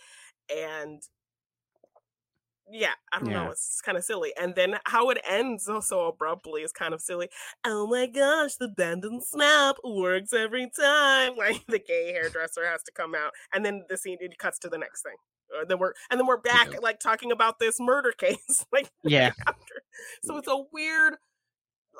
[0.54, 1.02] and
[2.68, 3.44] yeah, I don't Yeah.
[3.46, 3.52] know.
[3.52, 4.34] It's kind of silly.
[4.36, 7.30] And then how it ends so, so abruptly is kind of silly.
[7.64, 11.34] Oh my gosh, the bend and snap works every time.
[11.38, 14.70] Like the gay hairdresser has to come out, and then the scene it cuts to
[14.70, 15.16] the next thing.
[15.56, 16.80] Uh, then we're and then we're back Yeah.
[16.82, 18.66] like talking about this murder case.
[18.74, 19.32] like yeah.
[20.24, 21.18] So it's a weird,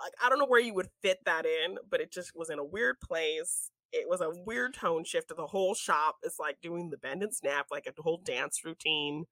[0.04, 2.60] like I don't know where you would fit that in, but it just was in
[2.60, 3.72] a weird place.
[3.94, 5.32] it was a weird tone shift.
[5.32, 8.64] Of the whole shop is like doing the bend and snap, like a whole dance
[8.66, 9.26] routine.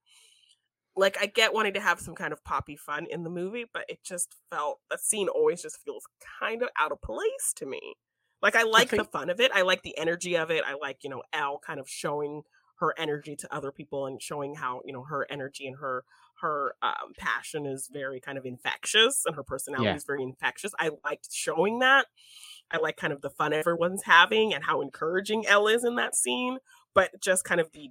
[0.95, 3.86] Like I get wanting to have some kind of poppy fun in the movie, but
[3.89, 6.06] it just felt that scene always just feels
[6.39, 7.95] kind of out of place to me.
[8.41, 9.52] Like I like think- the fun of it.
[9.56, 10.63] I like the energy of it.
[10.65, 12.43] I like, you know, Elle kind of showing
[12.80, 16.04] her energy to other people and showing how, you know, her energy and her
[16.43, 19.95] her um, passion is very kind of infectious and her personality yeah.
[19.95, 20.73] is very infectious.
[20.77, 22.08] I liked showing that.
[22.69, 26.15] I like kind of the fun everyone's having and how encouraging Elle is in that
[26.15, 26.58] scene,
[26.93, 27.89] but just kind of the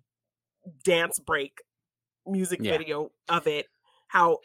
[0.84, 1.62] dance break
[2.26, 2.72] music yeah.
[2.72, 3.66] video of it,
[4.08, 4.38] how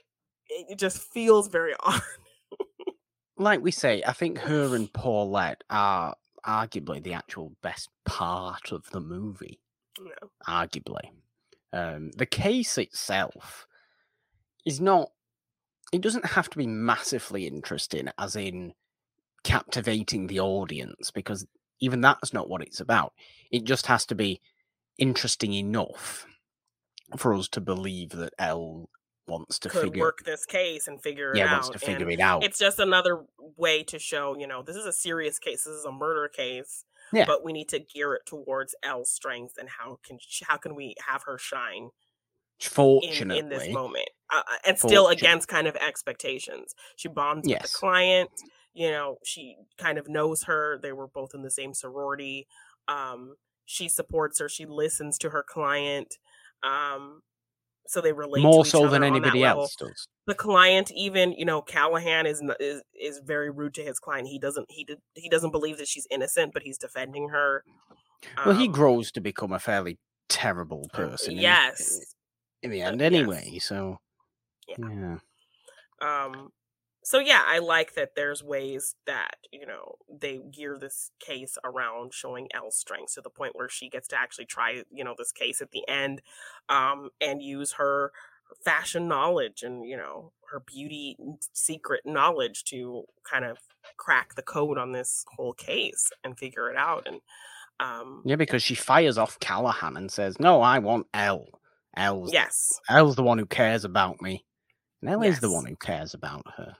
[0.49, 2.01] it just feels very odd.
[3.37, 6.15] like we say, I think her and Paulette are
[6.45, 9.59] arguably the actual best part of the movie.
[10.47, 11.09] Arguably.
[11.73, 13.67] Um, the case itself
[14.67, 15.09] is not
[15.93, 18.73] it doesn't have to be massively interesting as in
[19.43, 21.47] captivating the audience because
[21.79, 23.13] even that's not what it's about
[23.49, 24.41] it just has to be
[24.97, 26.25] interesting enough
[27.15, 28.89] for us to believe that Elle
[29.27, 31.51] wants to figure work this case and figure yeah, it out.
[31.53, 32.43] wants to figure and it out.
[32.43, 33.23] It's just another
[33.57, 35.65] way to show, you know, this is a serious case.
[35.65, 36.85] This is a murder case.
[37.13, 37.25] Yeah.
[37.25, 40.95] But we need to gear it towards Elle's strength and how can how can we
[41.07, 41.91] have her shine
[42.59, 46.73] Fortunately, in, in this moment, uh, uh and still against kind of expectations.
[46.95, 47.61] She bonds yes.
[47.61, 48.29] with the client.
[48.73, 50.79] You know, she kind of knows her.
[50.81, 52.47] They were both in the same sorority.
[52.87, 54.49] Um, she supports her.
[54.49, 56.15] She listens to her client.
[56.63, 57.21] Um,
[57.87, 60.07] so they relate more so than anybody else does.
[60.25, 64.27] The client, even you know, Callahan is is is very rude to his client.
[64.27, 67.63] He doesn't he did, he doesn't believe that she's innocent, but he's defending her.
[68.45, 71.37] Well, um, he grows to become a fairly terrible person.
[71.37, 71.99] Yes,
[72.63, 73.49] in the end, anyway.
[73.51, 73.65] Yes.
[73.65, 73.99] So,
[74.67, 74.75] yeah.
[74.79, 75.17] yeah.
[76.01, 76.51] Um.
[77.03, 78.15] So yeah, I like that.
[78.15, 83.29] There's ways that you know they gear this case around showing Elle's strengths to the
[83.29, 86.21] point where she gets to actually try you know this case at the end,
[86.69, 88.11] um, and use her
[88.63, 91.17] fashion knowledge and you know her beauty
[91.53, 93.57] secret knowledge to kind of
[93.97, 97.21] crack the code on this whole case and figure it out and
[97.79, 101.47] um yeah because she fires off callahan and says no i want Elle
[101.97, 102.79] Elle's yes.
[102.89, 104.45] Elle's the one who cares about me.
[105.01, 105.35] And Elle yes.
[105.35, 106.75] is the one who cares about her.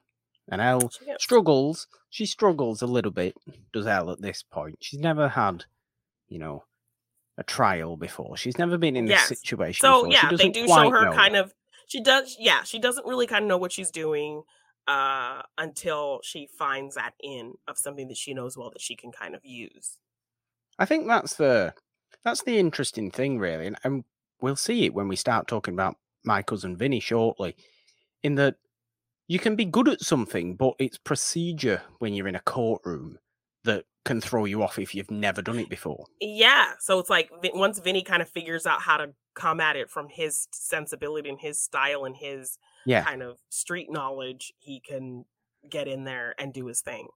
[0.49, 1.88] And Elle struggles.
[2.10, 3.36] She struggles a little bit,
[3.73, 4.77] does Elle at this point.
[4.80, 5.65] She's never had,
[6.30, 6.63] you know,
[7.38, 8.38] a trial before.
[8.38, 9.30] She's never been in yes.
[9.30, 9.82] this situation.
[9.82, 10.13] So before.
[10.13, 11.53] yeah, they do show her kind of
[11.88, 14.43] she does yeah, she doesn't really kind of know what she's doing
[14.88, 19.12] uh until she finds that in of something that she knows well that she can
[19.12, 19.97] kind of use.
[20.80, 21.73] I think that's the
[22.23, 23.67] that's the interesting thing really.
[23.67, 24.03] And, and
[24.41, 27.56] we'll see it when we start talking about my cousin Vinny shortly.
[28.23, 28.56] In that
[29.28, 33.19] you can be good at something, but it's procedure when you're in a courtroom
[33.63, 36.06] that can throw you off if you've never done it before.
[36.21, 36.71] Yeah.
[36.80, 40.08] So it's like once Vinny kind of figures out how to come at it from
[40.10, 43.04] his sensibility and his style and his yeah.
[43.04, 45.26] kind of street knowledge, he can
[45.69, 47.08] get in there and do his thing.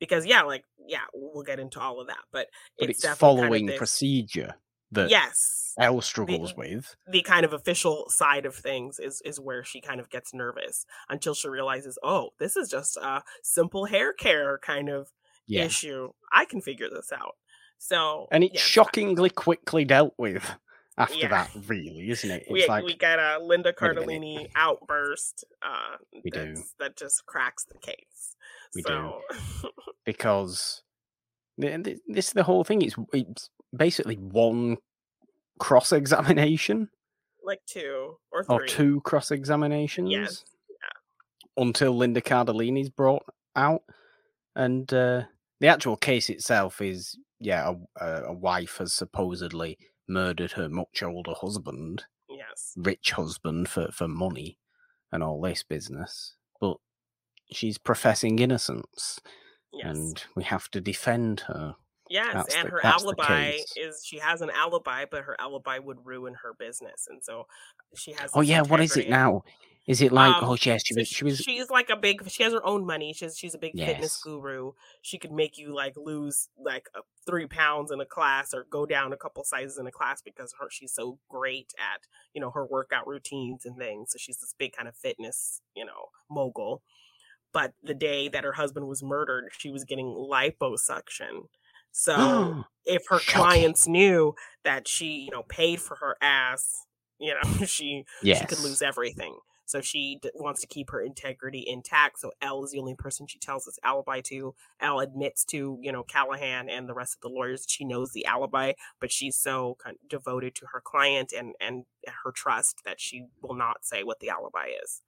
[0.00, 2.48] Because yeah, like yeah, we'll get into all of that, but,
[2.78, 4.54] but it's, it's following kind of procedure
[4.94, 6.96] that yes Elle struggles the, with.
[7.10, 10.86] The kind of official side of things is is where she kind of gets nervous
[11.08, 15.10] until she realizes, oh, this is just a simple hair care kind of
[15.46, 15.64] yeah.
[15.64, 16.10] issue.
[16.32, 17.36] I can figure this out.
[17.78, 20.48] So and it's shockingly quickly dealt with
[20.96, 21.28] after yeah.
[21.28, 22.42] that, really, isn't it?
[22.42, 25.44] It's we, like we got a Linda Cardellini outburst.
[25.60, 28.36] Uh, we do that just cracks the case.
[28.74, 29.20] We so.
[29.62, 29.68] do
[30.04, 30.82] because
[31.58, 32.82] this is the whole thing.
[32.82, 34.78] It's it's basically one
[35.58, 36.88] cross examination,
[37.44, 38.54] like two or three.
[38.54, 40.10] or two cross examinations.
[40.10, 40.44] Yes.
[40.70, 41.62] Yeah.
[41.62, 43.24] Until Linda Cardellini's brought
[43.56, 43.82] out,
[44.56, 45.22] and uh,
[45.60, 51.34] the actual case itself is yeah, a, a wife has supposedly murdered her much older
[51.34, 52.04] husband.
[52.28, 52.72] Yes.
[52.76, 54.58] Rich husband for for money
[55.12, 56.78] and all this business, but
[57.52, 59.20] she's professing innocence.
[59.72, 59.96] Yes.
[59.96, 61.76] And we have to defend her.
[62.10, 66.04] Yes, that's and the, her alibi is she has an alibi, but her alibi would
[66.04, 67.46] ruin her business, and so
[67.96, 68.30] she has.
[68.34, 69.42] Oh yeah, what is it now?
[69.86, 72.42] Is it like um, oh yes, she was she was she's like a big she
[72.42, 73.12] has her own money.
[73.12, 73.88] She's she's a big yes.
[73.88, 74.72] fitness guru.
[75.02, 76.88] She could make you like lose like
[77.26, 80.54] three pounds in a class or go down a couple sizes in a class because
[80.58, 82.00] her she's so great at
[82.32, 84.12] you know her workout routines and things.
[84.12, 86.82] So she's this big kind of fitness you know mogul.
[87.52, 91.48] But the day that her husband was murdered, she was getting liposuction
[91.96, 94.34] so oh, if her clients knew
[94.64, 96.86] that she, you know, paid for her ass,
[97.20, 98.40] you know, she yes.
[98.40, 99.36] she could lose everything.
[99.64, 102.18] So she d- wants to keep her integrity intact.
[102.18, 104.56] So Elle is the only person she tells this alibi to.
[104.80, 108.26] Elle admits to, you know, Callahan and the rest of the lawyers she knows the
[108.26, 111.84] alibi, but she's so kind of devoted to her client and and
[112.24, 115.00] her trust that she will not say what the alibi is.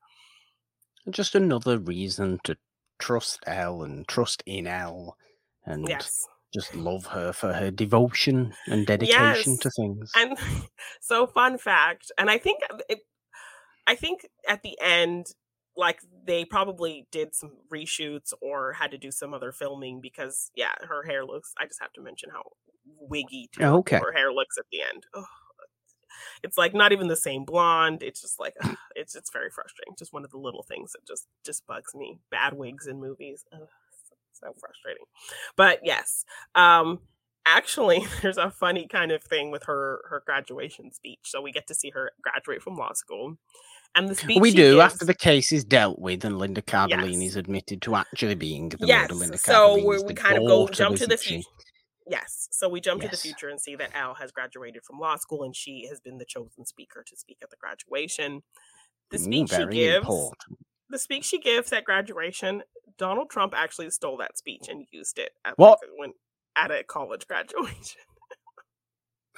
[1.10, 2.56] Just another reason to
[3.00, 5.16] trust Elle and trust in Elle
[5.64, 6.28] and Yes.
[6.56, 9.76] Just love her for her devotion and dedication to Yes.
[9.76, 10.12] things.
[10.16, 10.38] And
[11.00, 13.00] so fun fact, and I think uh, it,
[13.86, 15.26] I think at the end
[15.76, 20.72] like they probably did some reshoots or had to do some other filming because yeah,
[20.88, 22.42] her hair looks I just have to mention how
[22.98, 23.98] wiggy terrible Okay.
[23.98, 25.04] her hair looks at the end.
[26.42, 28.02] It's like not even the same blonde.
[28.02, 29.94] It's just like ugh, it's it's very frustrating.
[29.98, 32.18] Just one of the little things that just just bugs me.
[32.30, 33.44] Bad wigs in movies.
[33.52, 33.68] Ugh,
[34.40, 35.04] so, frustrating.
[35.56, 36.24] But yes,
[36.54, 37.00] um
[37.46, 41.20] actually there's a funny kind of thing with her her graduation speech.
[41.24, 43.38] So we get to see her graduate from law school.
[43.94, 47.22] And the speech we do gives, after the case is dealt with and Linda Cardellini
[47.22, 47.30] Yes.
[47.30, 49.10] is admitted to actually being the yes.
[49.10, 51.48] Linda So we, we kind of go jump to the future.
[52.06, 52.48] Yes.
[52.52, 55.44] So we jump to the future and see that Elle has graduated from law school
[55.44, 58.42] and she has been the chosen speaker to speak at the graduation.
[59.10, 60.58] The Ooh, speech she very gives, important.
[60.90, 62.62] The speech she gives at graduation,
[62.98, 66.12] Donald Trump actually stole that speech and used it at like, when
[66.56, 68.00] at a college graduation.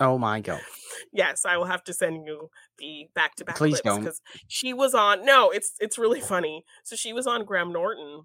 [0.01, 0.61] Oh my god.
[1.12, 4.01] yes, I will have to send you the back to back Please clips don't.
[4.05, 5.24] because she was on.
[5.24, 6.64] No, it's it's really funny.
[6.84, 8.22] So she was on Graham Norton,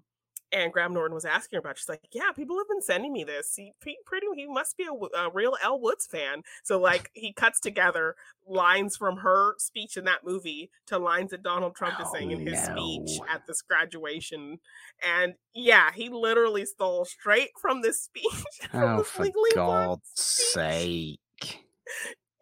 [0.54, 1.76] and Graham Norton was asking her about.
[1.76, 3.54] She's like, "Yeah, people have been sending me this.
[3.56, 8.14] He pretty he must be a real Elle Woods fan." So like he cuts together
[8.46, 12.30] lines from her speech in that movie to lines that Donald Trump is oh, saying
[12.30, 14.60] in Oh, his speech at this graduation,
[15.04, 18.70] and yeah, he literally stole straight from this speech.
[18.72, 21.18] Oh, for God's sake.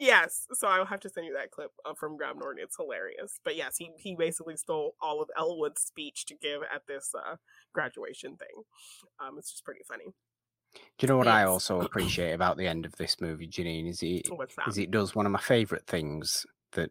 [0.03, 2.63] Yes, so I will have to send you that clip uh, from Graham Norton.
[2.63, 3.39] It's hilarious.
[3.45, 7.11] But yes, he he basically stole all of Elle Woods' speech to give at this
[7.15, 7.37] uh,
[7.73, 8.65] graduation thing.
[9.21, 10.07] Um, it's just pretty funny.
[10.75, 13.89] Do you know what I also appreciate about the end of this movie, Janine?
[13.89, 14.29] Is it
[14.67, 16.91] is it does one of my favourite things that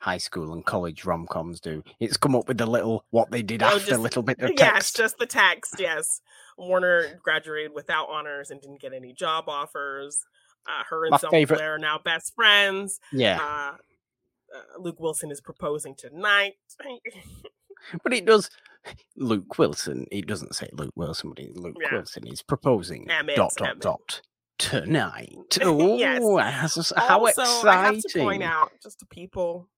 [0.00, 1.82] high school and college rom coms do.
[2.00, 4.56] It's come up with the little what they did Oh, after just- little bit of
[4.56, 4.60] text.
[4.60, 5.74] Yes, just the text.
[5.78, 6.22] Yes,
[6.56, 10.24] Warner graduated without honors and didn't get any job offers.
[10.70, 13.00] Uh, her and My Selma favorite- Blair are now best friends.
[13.12, 13.38] yeah.
[13.40, 13.76] Uh,
[14.56, 16.54] uh, Luke Wilson is proposing tonight.
[18.04, 18.50] But it does
[19.16, 20.06] Luke Wilson.
[20.12, 21.94] It doesn't say Luke Wilson, but Luke Yeah.
[21.94, 23.80] Wilson is proposing Emmett, dot dot Emmett.
[23.82, 24.20] dot
[24.58, 25.58] tonight.
[25.62, 26.22] Oh, Yes.
[26.94, 27.68] how also, exciting!
[27.68, 29.68] I have to point out just to people,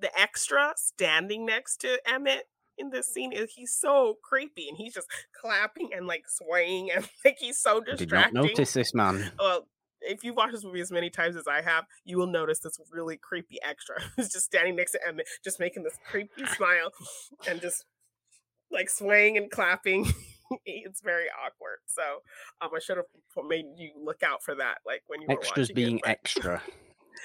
[0.00, 2.44] the extra standing next to Emmett
[2.78, 7.08] in this scene is he's so creepy and he's just clapping and like swaying and
[7.24, 9.32] like he's so I did not notice this man.
[9.40, 9.66] Well,
[10.02, 12.78] if you've watched this movie as many times as I have, you will notice this
[12.92, 16.90] really creepy extra who's just standing next to Emmett, just making this creepy smile
[17.48, 17.84] and just
[18.70, 20.06] like swaying and clapping.
[20.64, 21.78] it's very awkward.
[21.86, 22.02] So
[22.60, 23.06] um, I should have
[23.46, 26.10] made you look out for that, like when you were Extras watching being it, but-
[26.10, 26.62] extra.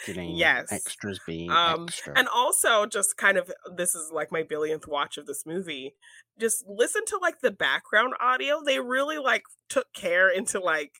[0.06, 0.38] Janine.
[0.38, 0.74] Yes.
[0.74, 2.14] Extras being Um, extra.
[2.18, 5.94] and also just kind of this is like my billionth watch of this movie
[6.38, 11.00] just listen to like the background audio they really like took care into like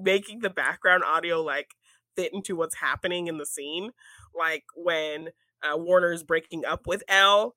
[0.00, 1.70] making the background audio like
[2.16, 3.90] fit into what's happening in the scene
[4.36, 5.30] like when
[5.62, 7.56] uh, warner's breaking up with elle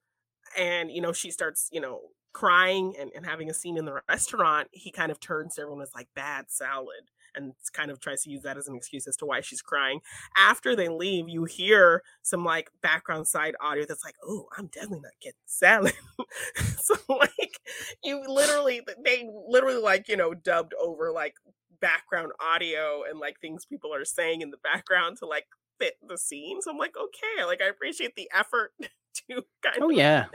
[0.58, 2.02] and you know she starts you know
[2.34, 5.82] crying and, and having a scene in the restaurant he kind of turns to everyone
[5.82, 9.16] as like bad salad and kind of tries to use that as an excuse as
[9.18, 10.00] to why she's crying
[10.38, 15.02] after they leave, you hear some like background side audio that's like, "Oh, I'm definitely
[15.02, 15.94] not getting salad."
[16.82, 17.60] so like,
[18.04, 21.36] you literally, they literally like you know dubbed over like
[21.82, 25.46] background audio and like things people are saying in the background to like
[25.80, 26.62] fit the scene.
[26.62, 28.72] So I'm like, okay, like I appreciate the effort
[29.30, 30.26] to kind oh of yeah.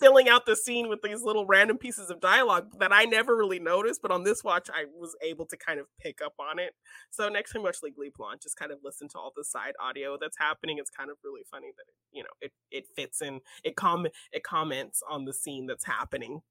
[0.00, 3.60] filling out the scene with these little random pieces of dialogue that I never really
[3.60, 6.74] noticed, but on this watch I was able to kind of pick up on it.
[7.10, 9.74] So next time you watch Legally Blonde, just kind of listen to all the side
[9.80, 10.78] audio that's happening.
[10.78, 13.40] It's kind of really funny that it, you know it it fits in.
[13.64, 16.42] It com it comments on the scene that's happening.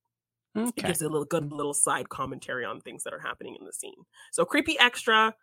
[0.54, 3.66] It gives it a little good little side commentary on things that are happening in
[3.66, 4.06] the scene.
[4.32, 5.34] So creepy extra.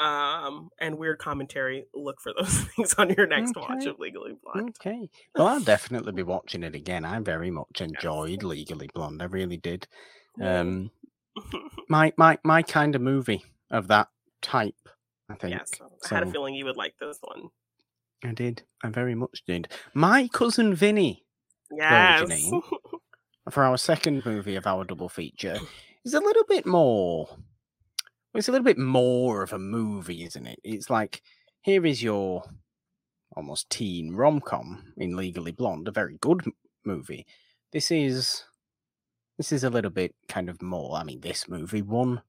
[0.00, 1.86] Um and weird commentary.
[1.94, 4.74] Look for those things on your next watch of Legally Blonde.
[4.80, 5.08] Okay.
[5.36, 7.04] Well, I'll definitely be watching it again.
[7.04, 9.20] I very much enjoyed Legally Blonde.
[9.22, 9.86] I really did.
[10.40, 10.90] Um,
[11.88, 14.08] my my my kind of movie of that
[14.42, 14.74] type.
[15.28, 15.54] I think.
[15.56, 15.70] yes,
[16.10, 17.48] I had a feeling you would like this one.
[18.24, 18.62] I did.
[18.82, 19.68] I very much did.
[19.94, 21.24] My cousin Vinny,
[21.70, 22.50] Yes.
[23.50, 25.58] For our second movie of our double feature,
[26.04, 27.28] is a little bit more.
[28.34, 30.58] It's a little bit more of a movie, isn't it?
[30.64, 31.22] It's like
[31.62, 32.42] here is your
[33.36, 36.42] almost teen rom com in Legally Blonde, a very good
[36.84, 37.26] movie.
[37.72, 38.44] This is
[39.38, 40.96] this is a little bit kind of more.
[40.96, 42.22] I mean, this movie won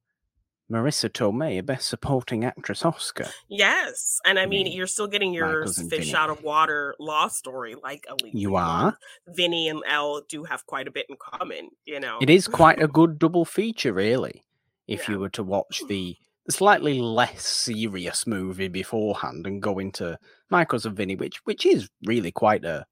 [0.71, 3.27] Marisa Tomei a Best Supporting Actress Oscar.
[3.47, 6.15] Yes, and I mean, you're still getting your fish Vinny.
[6.15, 8.97] out of water law story like Legally You are.
[9.27, 12.17] Vinny and Elle do have quite a bit in common, you know.
[12.19, 14.43] It is quite a good double feature, really.
[14.87, 15.13] If Yeah.
[15.15, 16.17] you were to watch the
[16.49, 20.17] slightly less serious movie beforehand and go into
[20.49, 22.85] My Cousin Vinny, which which is really quite a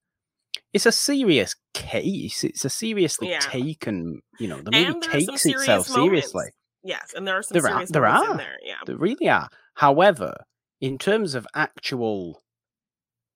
[0.71, 2.43] it's a serious case.
[2.43, 3.39] It's a seriously Yeah.
[3.39, 5.93] taken, you know, the movie and there are some takes itself moments.
[6.31, 6.51] seriously.
[6.83, 8.31] Yes, and there are some There are- serious there are.
[8.31, 8.57] in there.
[8.63, 8.75] Yeah.
[8.85, 9.49] They really are.
[9.75, 10.33] However,
[10.81, 12.43] in terms of actual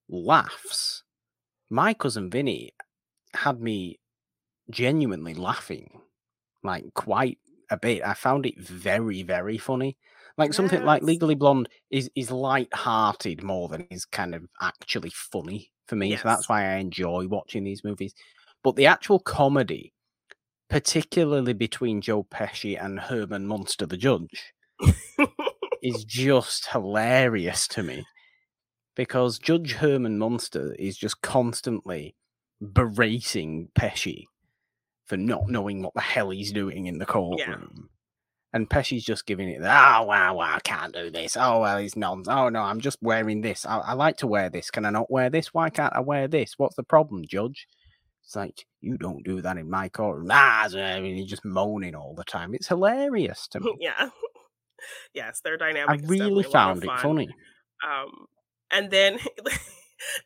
[0.10, 1.04] laughs,
[1.70, 2.72] my cousin Vinny
[3.34, 4.00] had me
[4.70, 6.02] genuinely laughing,
[6.64, 7.40] like quite
[7.70, 8.04] a bit.
[8.04, 9.98] I found it very, very funny.
[10.38, 15.72] Like something like Legally Blonde is is light-hearted more than is kind of actually funny
[15.88, 16.16] for me.
[16.16, 18.14] So that's why I enjoy watching these movies.
[18.64, 19.94] But the actual comedy,
[20.70, 24.54] particularly between Joe Pesci and Herman Munster, the judge,
[25.82, 28.06] is just hilarious to me
[28.96, 32.16] because Judge Herman Munster is just constantly
[32.74, 34.26] berating Pesci
[35.06, 37.90] for not knowing what the hell he's doing in the courtroom.
[38.54, 41.38] And Pesci's just giving it, oh, wow, wow, I can't do this.
[41.38, 42.28] Oh, well, he's nonsense.
[42.30, 43.66] Oh, no, I'm just wearing this.
[43.66, 44.72] I, I like to wear this.
[44.72, 45.54] Can I not wear this?
[45.54, 46.54] Why can't I wear this?
[46.58, 47.68] What's the problem, Judge?
[48.28, 50.28] It's like, you don't do that in my courtroom.
[50.28, 52.54] Nah, I mean, he's just moaning all the time.
[52.54, 53.78] It's hilarious to me.
[53.80, 54.10] yeah.
[55.14, 55.90] yes, their dynamic.
[55.90, 56.98] I is really definitely a lot of found it fun.
[56.98, 57.30] funny.
[57.90, 58.26] Um,
[58.70, 59.18] and then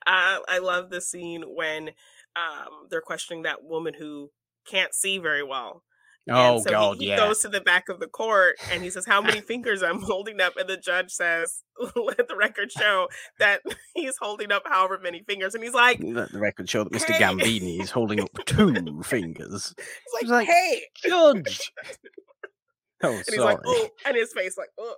[0.08, 1.90] uh, I love the scene when
[2.36, 4.32] um, they're questioning that woman who
[4.66, 5.84] can't see very well.
[6.30, 7.18] Oh, and so God, he, he yeah.
[7.18, 10.40] goes to the back of the court and he says, "How many fingers I'm holding
[10.40, 11.64] up?" And the judge says,
[11.96, 13.08] "Let the record show
[13.40, 13.62] that
[13.96, 17.12] he's holding up however many fingers." And he's like, Let the record show that Mr.
[17.14, 17.24] Hey.
[17.24, 19.74] Gambini is holding up two fingers.
[19.78, 21.72] "He's like, He's like, hey!" Judge!
[23.04, 23.56] Oh, And he's sorry.
[23.56, 24.96] like, "Oh," and his face like, "Oh,"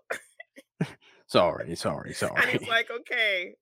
[1.27, 2.33] Sorry, sorry, sorry.
[2.41, 3.55] and he's like, "Okay."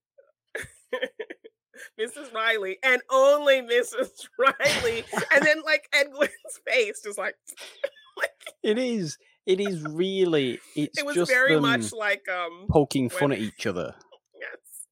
[2.00, 2.32] Mrs.
[2.32, 4.26] Riley and only Mrs.
[4.38, 6.30] Riley, and then like Edwin's
[6.66, 7.34] face, just like
[8.62, 9.18] it is.
[9.46, 10.60] It is really.
[10.76, 13.94] It's it was very much like um poking fun at each other.
[14.34, 14.86] Yes.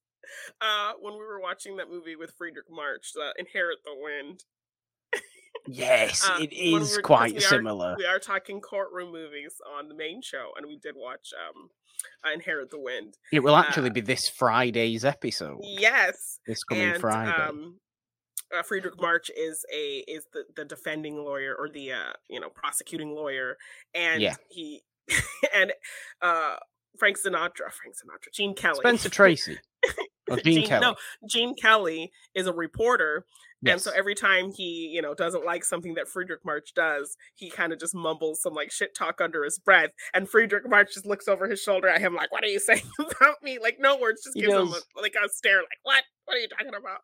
[0.61, 4.43] Uh, when we were watching that movie with Fredric March, uh, Inherit the Wind.
[5.67, 7.95] Yes, Uh, it when we is were- quite we are- similar.
[7.97, 11.69] We are talking courtroom movies on the main show, and we did watch um,
[12.25, 13.17] uh, Inherit the Wind.
[13.31, 15.59] It will actually uh, be this Friday's episode.
[15.63, 16.39] Yes.
[16.47, 17.31] This coming and Friday.
[17.31, 17.79] um,
[18.57, 22.49] uh, Fredric March is a is the, the defending lawyer or the uh, you know
[22.49, 23.57] prosecuting lawyer,
[23.93, 24.35] and Yeah.
[24.49, 24.81] he
[25.55, 25.71] and
[26.21, 26.55] uh,
[26.99, 29.57] Frank Sinatra, Frank Sinatra, Gene Kelly, Spencer Tracy.
[30.29, 30.81] Or Gene, Kelly.
[30.81, 30.95] No,
[31.29, 33.25] Gene Kelly is a reporter,
[33.65, 37.49] and so every time he, you know, doesn't like something that Fredric March does, he
[37.49, 41.05] kind of just mumbles some like shit talk under his breath, and Fredric March just
[41.05, 43.97] looks over his shoulder at him like, "What are you saying about me?" Like no
[43.97, 46.03] words, just He gives him a, like a stare, like, "What?
[46.25, 47.01] What are you talking about?"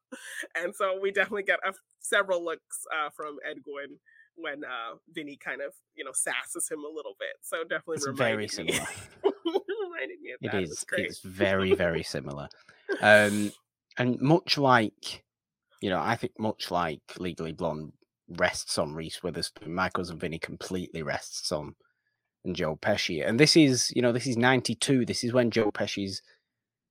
[0.61, 3.97] And so we definitely get a, several looks uh, from Edwin
[4.35, 7.33] when uh, Vinny kind of, you know, sasses him a little bit.
[7.41, 8.87] So definitely It's reminded very me- similar.
[9.45, 10.63] reminded me of It that.
[10.63, 10.83] is.
[10.87, 11.05] great.
[11.07, 12.47] It's very, very similar.
[13.01, 13.51] Um,
[13.97, 15.25] and much like,
[15.81, 17.93] you know, I think much like Legally Blonde
[18.29, 21.75] rests on Reese Witherspoon, my cousin Vinny completely rests on
[22.43, 23.27] and Joe Pesci.
[23.27, 25.05] And this is, you know, this is '92.
[25.05, 26.21] This is when Joe Pesci's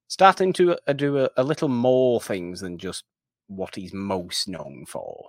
[0.07, 3.05] starting to uh, do a, a little more things than just
[3.49, 5.27] what he's most known for.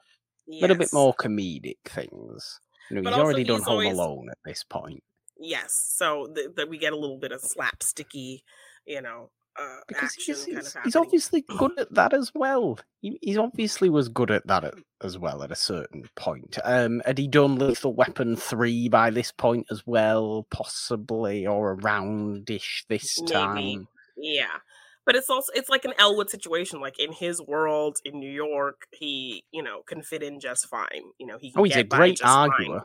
[0.50, 2.60] A little bit more comedic things.
[2.90, 5.04] You know, But he's already done he's Home Alone at this point.
[5.40, 8.42] Yes, so th- that we get a little bit of slapsticky,
[8.86, 9.30] you know,
[9.60, 12.80] uh, because action he's, kind he's, of he's obviously good at that as well.
[13.02, 16.58] He, he's obviously was good at that at, as well at a certain point.
[16.64, 22.86] Um, had he done Lethal Weapon three by this point as well, possibly or aroundish
[22.88, 23.32] this Maybe.
[23.32, 23.88] time?
[24.18, 24.58] Yeah,
[25.06, 26.80] but it's also it's like an Elle Woods situation.
[26.80, 31.04] Like in his world in New York, he you know can fit in just fine.
[31.20, 31.52] You know he.
[31.52, 32.52] Can Oh, he's a great just fine.
[32.52, 32.84] arguer.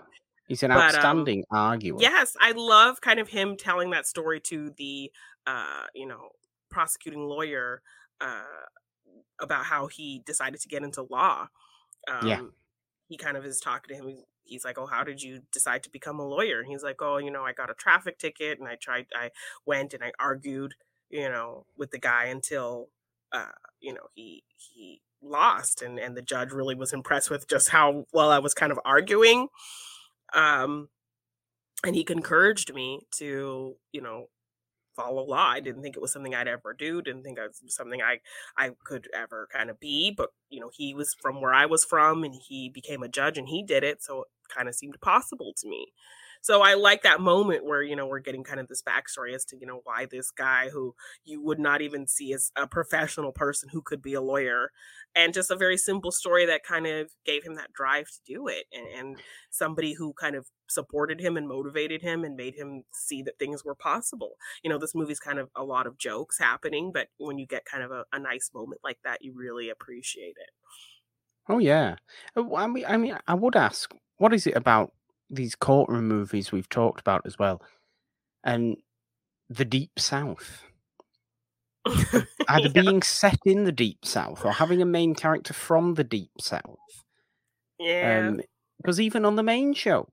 [0.49, 1.97] He's an But, um, outstanding arguer.
[1.99, 5.11] Yes, I love kind of him telling that story to the
[5.47, 6.31] uh, you know,
[6.73, 7.83] prosecuting lawyer
[8.23, 8.45] uh
[9.41, 11.49] about how he decided to get into law.
[12.09, 12.43] Um Yeah.
[13.09, 14.25] he kind of is talking to him.
[14.45, 17.19] He's, like, "Oh, how did you decide to become a lawyer?" And he's like, "Oh,
[17.19, 19.31] you know, I got a traffic ticket and I tried I
[19.67, 20.75] went and I argued,
[21.11, 22.91] you know, with the guy until
[23.33, 27.71] uh, you know, he he lost and and the judge really was impressed with just
[27.71, 29.49] how well I was kind of arguing."
[30.35, 30.91] Um
[31.85, 34.29] and he encouraged me to, you know,
[34.97, 35.49] follow law.
[35.49, 37.03] I didn't think it was something I'd ever do.
[37.03, 38.21] Didn't think it was something I
[38.57, 40.13] I could ever kind of be.
[40.17, 43.39] But you know, he was from where I was from, and he became a judge,
[43.39, 44.03] and he did it.
[44.03, 45.93] So it kind of seemed possible to me.
[46.43, 49.45] So I like that moment where, you know, we're getting kind of this backstory as
[49.47, 53.31] to, you know, why this guy who you would not even see as a professional
[53.31, 54.73] person who could be a lawyer
[55.15, 58.49] and just a very simple story that kind of gave him that drive to do
[58.49, 59.17] it and, and
[59.51, 63.65] somebody who kind of supported him and motivated him and made him see that things
[63.65, 64.33] were possible.
[64.65, 67.65] You know, this movie's kind of a lot of jokes happening, but when you get
[67.65, 70.51] kind of a, a nice moment like that, you really appreciate it.
[71.49, 71.97] Oh yeah.
[72.37, 74.93] Uh, I mean, I mean, I would ask, what is it about
[75.33, 77.63] these courtroom movies we've talked about as well,
[78.45, 78.77] and
[79.49, 80.65] the Deep South.
[82.49, 82.83] Either yeah.
[82.83, 86.79] being set in the Deep South or having a main character from the Deep South.
[87.81, 88.29] Yeah.
[88.29, 88.41] Um,
[88.77, 90.09] because even on the main show,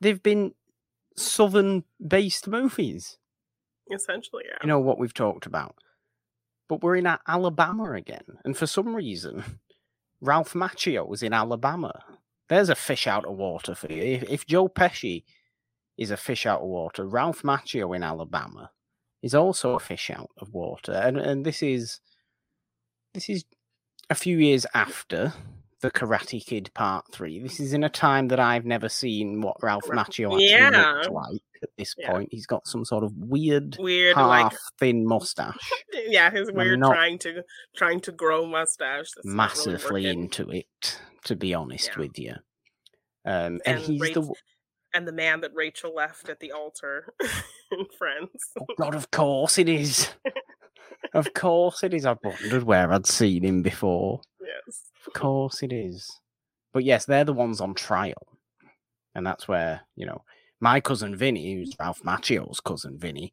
[0.00, 0.54] they've been
[1.16, 3.18] southern based movies.
[3.92, 4.58] Essentially, yeah.
[4.62, 5.76] You know what we've talked about.
[6.68, 8.38] But we're in Alabama again.
[8.44, 9.42] And for some reason,
[10.20, 12.00] Ralph Macchio was in Alabama.
[12.50, 14.02] There's a fish out of water for you.
[14.02, 15.22] If, if Joe Pesci
[15.96, 18.72] is a fish out of water, Ralph Macchio in Alabama
[19.22, 22.00] is also a fish out of water, and and this is
[23.14, 23.44] this is
[24.10, 25.32] a few years after
[25.80, 27.38] the Karate Kid Part Three.
[27.38, 30.70] This is in a time that I've never seen what Ralph Macchio actually yeah.
[30.70, 32.10] looked like at this yeah.
[32.10, 32.30] point.
[32.32, 35.70] He's got some sort of weird, weird, half like, thin mustache.
[36.08, 37.44] yeah, his weird trying to
[37.76, 39.06] trying to grow mustache.
[39.22, 41.98] massively really into it to be honest yeah.
[41.98, 42.32] with you.
[43.24, 44.34] Um, and, and he's Rachel, the
[44.94, 47.12] and the man that Rachel left at the altar
[47.72, 48.30] in Friends.
[48.58, 50.10] oh God, of course it is.
[51.14, 52.06] of course it is.
[52.06, 54.20] I wondered where I'd seen him before.
[54.40, 56.10] Yes, of course it is.
[56.72, 58.38] But yes, they're the ones on trial,
[59.14, 60.22] and that's where you know
[60.60, 63.32] my cousin Vinny, who's Ralph Macchio's cousin Vinny,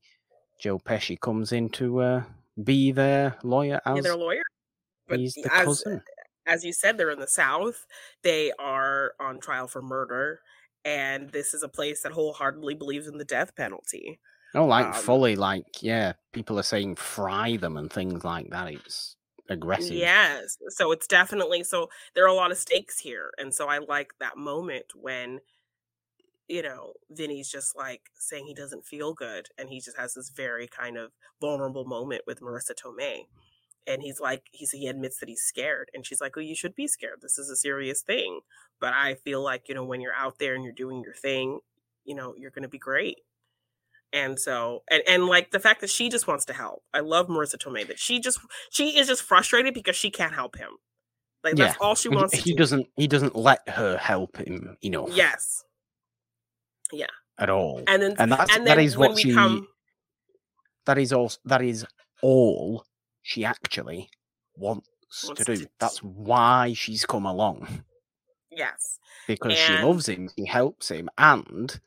[0.60, 2.24] Joe Pesci comes in to uh,
[2.64, 4.44] be their lawyer as yeah, their lawyer.
[5.08, 6.02] But he's the as, cousin
[6.48, 7.86] as you said, they're in the South.
[8.24, 10.40] They are on trial for murder.
[10.86, 14.20] And this is a place that wholeheartedly believes in the death penalty.
[14.56, 18.72] Oh, like um, fully, like, yeah, people are saying fry them and things like that.
[18.72, 19.18] It's
[19.50, 19.92] aggressive.
[19.92, 20.58] Yes.
[20.70, 23.32] So it's definitely, so there are a lot of stakes here.
[23.38, 25.42] And so I like that moment when,
[26.48, 29.50] you know, Vinny's just like saying he doesn't feel good.
[29.58, 33.24] And he just has this very kind of vulnerable moment with Marisa Tomei
[33.88, 36.76] and he's like he's he admits that he's scared and she's like oh you should
[36.76, 37.20] be scared.
[37.22, 38.42] This is a serious thing.
[38.80, 41.60] But i feel like you know when you're out there and you're doing your thing
[42.06, 43.20] you know you're going to be great.
[44.14, 46.84] And so and, and like the fact that she just wants to help.
[46.94, 50.58] I love marisa tomei that she just she is just frustrated because she can't help
[50.58, 50.70] him.
[51.44, 51.68] Like yeah.
[51.68, 55.64] that's all she wants he, doesn't he doesn't let her help him you know yes.
[56.92, 57.08] Yeah.
[57.38, 57.84] At all.
[57.88, 59.68] And then and that's and that is what she come...
[60.86, 61.86] that is all that is
[62.22, 62.86] all
[63.28, 64.10] she actually
[64.56, 64.88] wants,
[65.26, 65.64] wants to do.
[65.64, 65.70] To...
[65.80, 67.84] That's why she's come along.
[68.50, 69.00] Yes.
[69.28, 69.60] Because and...
[69.60, 71.78] she loves him, he helps him, and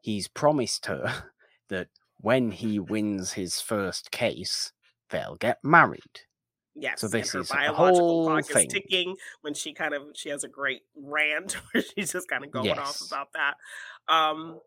[0.00, 1.24] he's promised her
[1.68, 1.88] that
[2.20, 4.72] when he wins his first case,
[5.10, 6.20] they'll get married.
[6.76, 8.66] Yes, so this is a whole clock thing.
[8.68, 12.44] is ticking when she kind of she has a great rant where she's just kind
[12.44, 12.78] of going yes.
[12.78, 13.54] off about that.
[14.06, 14.60] Um,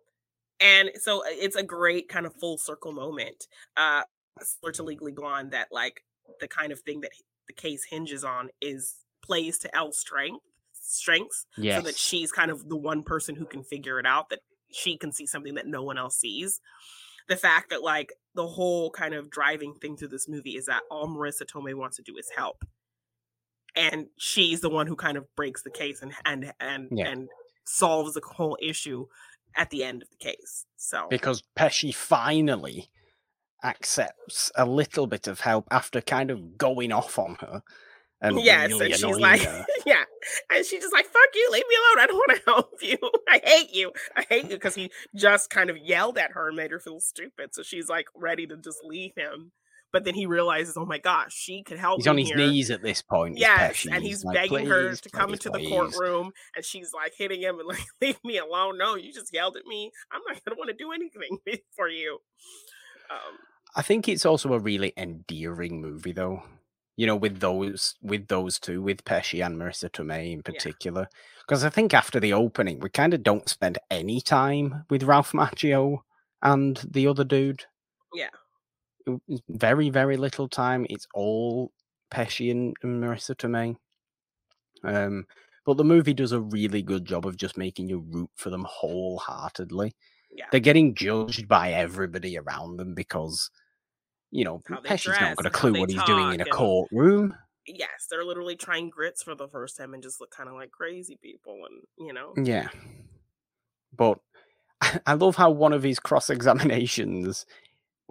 [0.59, 3.47] and so uh, it's a great kind of full circle moment.
[3.77, 4.01] Uh,
[4.41, 6.03] similar to Legally Blonde that like
[6.39, 7.11] the kind of thing that
[7.47, 11.77] the case hinges on is plays to Elle's strength strengths yes.
[11.77, 14.39] so that she's kind of the one person who can figure it out that
[14.71, 16.59] she can see something that no one else sees
[17.29, 20.81] the fact that like the whole kind of driving thing through this movie is that
[20.89, 22.65] all marisa Tomei wants to do is help
[23.75, 27.07] and she's the one who kind of breaks the case and and and yeah.
[27.07, 27.29] and
[27.65, 29.05] solves the whole issue
[29.55, 32.89] at the end of the case so because Pesci finally
[33.63, 37.63] accepts a little bit of help after kind of going off on her.
[38.21, 39.65] And yes, really and she's like, her.
[39.85, 40.03] yeah,
[40.51, 42.03] and she's just like, "Fuck you, leave me alone.
[42.03, 42.97] I don't want to help you.
[43.27, 43.91] I hate you.
[44.15, 46.99] I hate you." Because he just kind of yelled at her and made her feel
[46.99, 47.55] stupid.
[47.55, 49.51] So she's like ready to just leave him.
[49.91, 51.97] But then he realizes, oh my gosh, she could help.
[51.99, 52.37] He's on his here.
[52.37, 53.37] knees at this point.
[53.37, 55.67] Yes, and he's, like, begging her to come into please.
[55.67, 58.77] the courtroom, and she's like hitting him and like, leave me alone.
[58.77, 59.91] No, you just yelled at me.
[60.11, 61.39] I'm not gonna want to do anything
[61.75, 62.19] for you.
[63.09, 63.37] Um,
[63.75, 66.43] I think it's also a really endearing movie, though.
[66.97, 71.07] You know, with those with those two, with Pesci and Marisa Tomei in particular,
[71.47, 71.67] because yeah.
[71.67, 75.99] I think after the opening, we kind of don't spend any time with Ralph Macchio
[76.43, 77.65] and the other dude.
[78.13, 78.29] Yeah,
[79.49, 80.85] very very little time.
[80.89, 81.71] It's all
[82.13, 83.77] Pesci and, and Marisa Tomei.
[84.83, 85.25] Um,
[85.65, 88.65] but the movie does a really good job of just making you root for them
[88.67, 89.95] wholeheartedly.
[90.31, 90.45] Yeah.
[90.51, 93.49] They're getting judged by everybody around them because,
[94.31, 97.35] you know, Pesci's dress not got a clue what he's doing in a courtroom.
[97.67, 100.71] Yes, they're literally trying grits for the first time and just look kind of like
[100.71, 102.69] crazy people, and you know, Yeah.
[103.95, 104.19] But
[105.05, 107.45] I love how one of his cross examinations,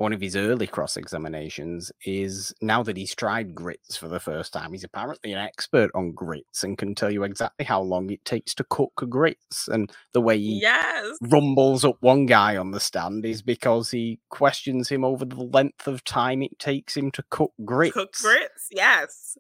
[0.01, 4.51] one of his early cross examinations, is now that he's tried grits for the first
[4.51, 8.25] time, he's apparently an expert on grits and can tell you exactly how long it
[8.25, 9.69] takes to cook grits.
[9.69, 14.21] And the way he yes, rumbles up one guy on the stand is because he
[14.31, 17.93] questions him over the length of time it takes him to cook grits.
[17.93, 19.37] cook grits, yes,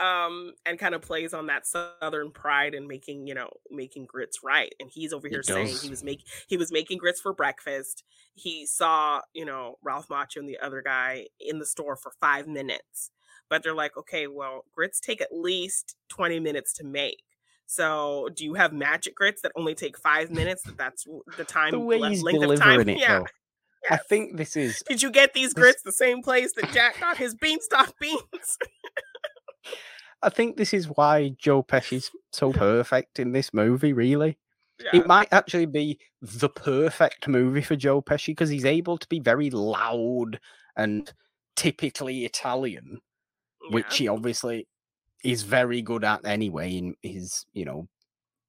[0.00, 4.38] um, and kind of plays on that southern pride and making you know making grits
[4.44, 4.74] right.
[4.80, 5.82] And he's over He here saying does.
[5.82, 8.04] he was making he was making grits for breakfast.
[8.34, 12.46] He saw you know Ralph Macchio and the other guy in the store for five
[12.48, 13.10] minutes,
[13.48, 17.22] but they're like, okay, well, grits take at least twenty minutes to make.
[17.66, 20.62] So, do you have magic grits that only take five minutes?
[20.64, 21.06] That that's
[21.38, 22.68] the time The way he's length of time.
[22.78, 23.20] delivering it, yeah.
[23.20, 23.26] though.
[23.90, 27.00] I think this is Did you get these This- grits the same place that Jack
[27.00, 28.58] got his beanstalk beans?
[30.22, 34.38] I think this is why Joe Pesci's so perfect in this movie, really.
[34.82, 35.00] yeah.
[35.00, 39.20] It might actually be the perfect movie for Joe Pesci because he's able to be
[39.20, 40.40] very loud
[40.76, 41.12] and
[41.56, 43.00] typically Italian,
[43.70, 44.66] which he obviously
[45.22, 47.88] is very good at anyway in his, you know,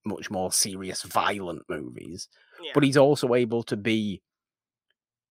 [0.06, 2.28] much more serious, violent movies.
[2.64, 2.72] yeah.
[2.74, 4.22] But he's also able to be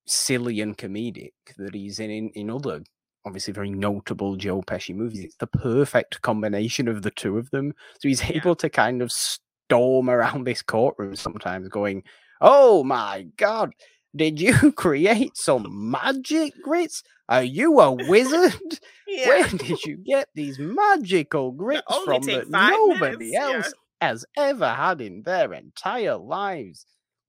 [0.06, 2.82] silly and comedic that he's in in, in other
[3.26, 5.24] obviously very notable Joe Pesci movies.
[5.24, 7.72] It's the perfect combination of the two of them.
[8.00, 8.36] So he's Yeah.
[8.36, 12.02] able to kind of storm around this courtroom sometimes going,
[12.40, 13.72] Oh my god,
[14.14, 17.02] did you create some magic grits?
[17.28, 18.52] Are you a wizard?
[19.08, 19.28] yeah.
[19.28, 23.48] Where did you get these magical grits from that nobody minutes, yeah.
[23.56, 26.84] else has ever had in their entire lives?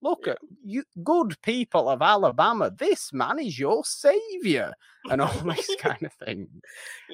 [0.06, 0.32] Look Yeah.
[0.32, 2.70] at you, good people of Alabama.
[2.70, 4.72] This man is your savior,
[5.10, 6.48] and all this kind of thing.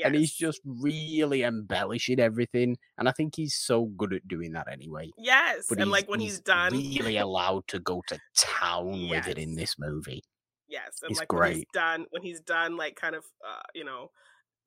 [0.05, 2.77] And he's just really embellishing everything.
[2.99, 5.11] And I think he's so good at doing that anyway.
[5.19, 9.27] yes, But and like when he's, done, he's really allowed to go to town with
[9.29, 10.23] it in this movie.
[10.69, 11.69] yes, and he's like when he's great.
[11.73, 14.11] done, when he's done, like kind of, uh, you know,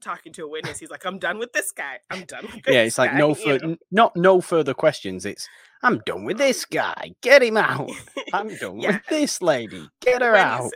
[0.06, 2.00] talking to a witness, he's like, "I'm done with this guy.
[2.12, 3.78] I'm done with this yeah, it's like guy," no you further, know?
[3.92, 5.26] not no further questions.
[5.26, 5.48] It's
[5.84, 7.12] I'm done with this guy.
[7.22, 7.92] Get him out.
[8.34, 8.94] I'm done Yeah.
[8.94, 9.90] with this lady.
[10.02, 10.72] Get her when out.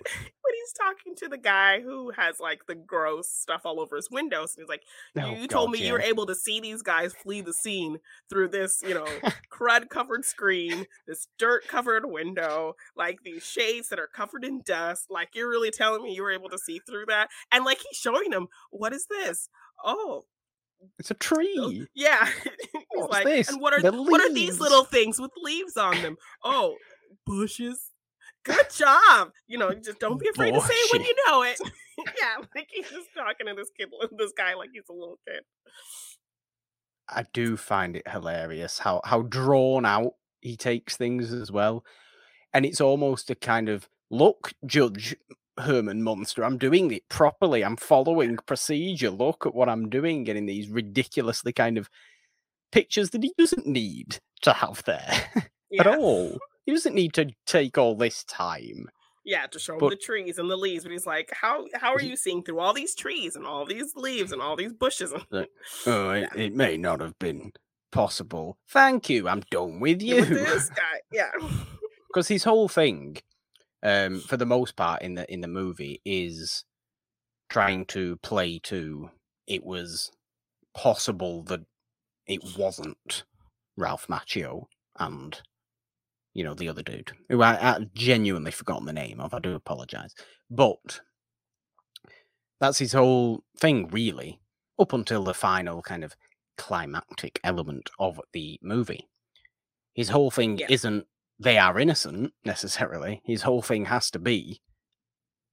[0.62, 4.56] He's, talking to the guy who has like the gross stuff all over his windows,
[4.56, 4.84] and he's like,
[5.18, 8.00] Oh, "You told God, me you were able to see these guys flee the scene
[8.30, 9.06] through this, you know,
[9.52, 15.08] crud covered screen, this dirt covered window, like these shades that are covered in dust.
[15.10, 17.98] Like you're really telling me you were able to see through that?" And like he's
[17.98, 19.50] showing him, "What is this?
[19.84, 20.26] Oh,
[20.98, 21.88] It's a tree.
[21.96, 22.28] yeah."
[22.92, 23.50] What's like, this?
[23.50, 26.18] "And what are The what are these little things with leaves on them?
[26.44, 26.76] Oh,
[27.26, 27.92] bushes."
[28.50, 29.32] Good job.
[29.48, 31.60] You know, just don't be afraid to say it when you know it.
[32.18, 35.42] yeah, like he's just talking to this kid, this guy, like he's a little kid.
[37.10, 41.84] I do find it hilarious how how drawn out he takes things as well,
[42.54, 45.16] and it's almost a kind of look, Judge
[45.60, 47.64] Herman Munster, I'm doing it properly.
[47.64, 49.10] I'm following procedure.
[49.10, 51.90] Look at what I'm doing, getting these ridiculously kind of
[52.72, 55.30] pictures that he doesn't need to have there
[55.70, 55.82] Yeah.
[55.82, 56.38] at all.
[56.66, 58.90] He doesn't need to take all this time.
[59.26, 60.84] Yeah, to show him But- the trees and the leaves.
[60.84, 63.96] But he's like, How how are you seeing through all these trees and all these
[63.96, 65.14] leaves and all these bushes?
[65.86, 67.52] Oh, it, it may not have been
[67.92, 68.58] possible.
[68.70, 69.28] Thank you.
[69.28, 70.18] I'm done with you.
[70.22, 71.00] with this guy.
[71.12, 71.32] Yeah.
[72.08, 73.18] because his whole thing,
[73.84, 76.64] um, for the most part in the in the movie, is
[77.50, 79.10] trying to play to
[79.48, 80.12] it was
[80.76, 81.62] possible that
[82.28, 83.24] it wasn't
[83.76, 84.66] Ralph Macchio
[85.00, 85.42] and
[86.34, 89.34] you know the other dude who I, I genuinely forgotten the name of.
[89.34, 90.14] I do apologize,
[90.50, 91.02] but
[92.60, 94.40] that's his whole thing, really,
[94.78, 96.16] up until the final kind of
[96.58, 99.08] climactic element of the movie.
[99.94, 100.68] His whole thing Yeah.
[100.70, 101.08] isn't
[101.42, 103.22] they are innocent necessarily.
[103.26, 104.62] His whole thing has to be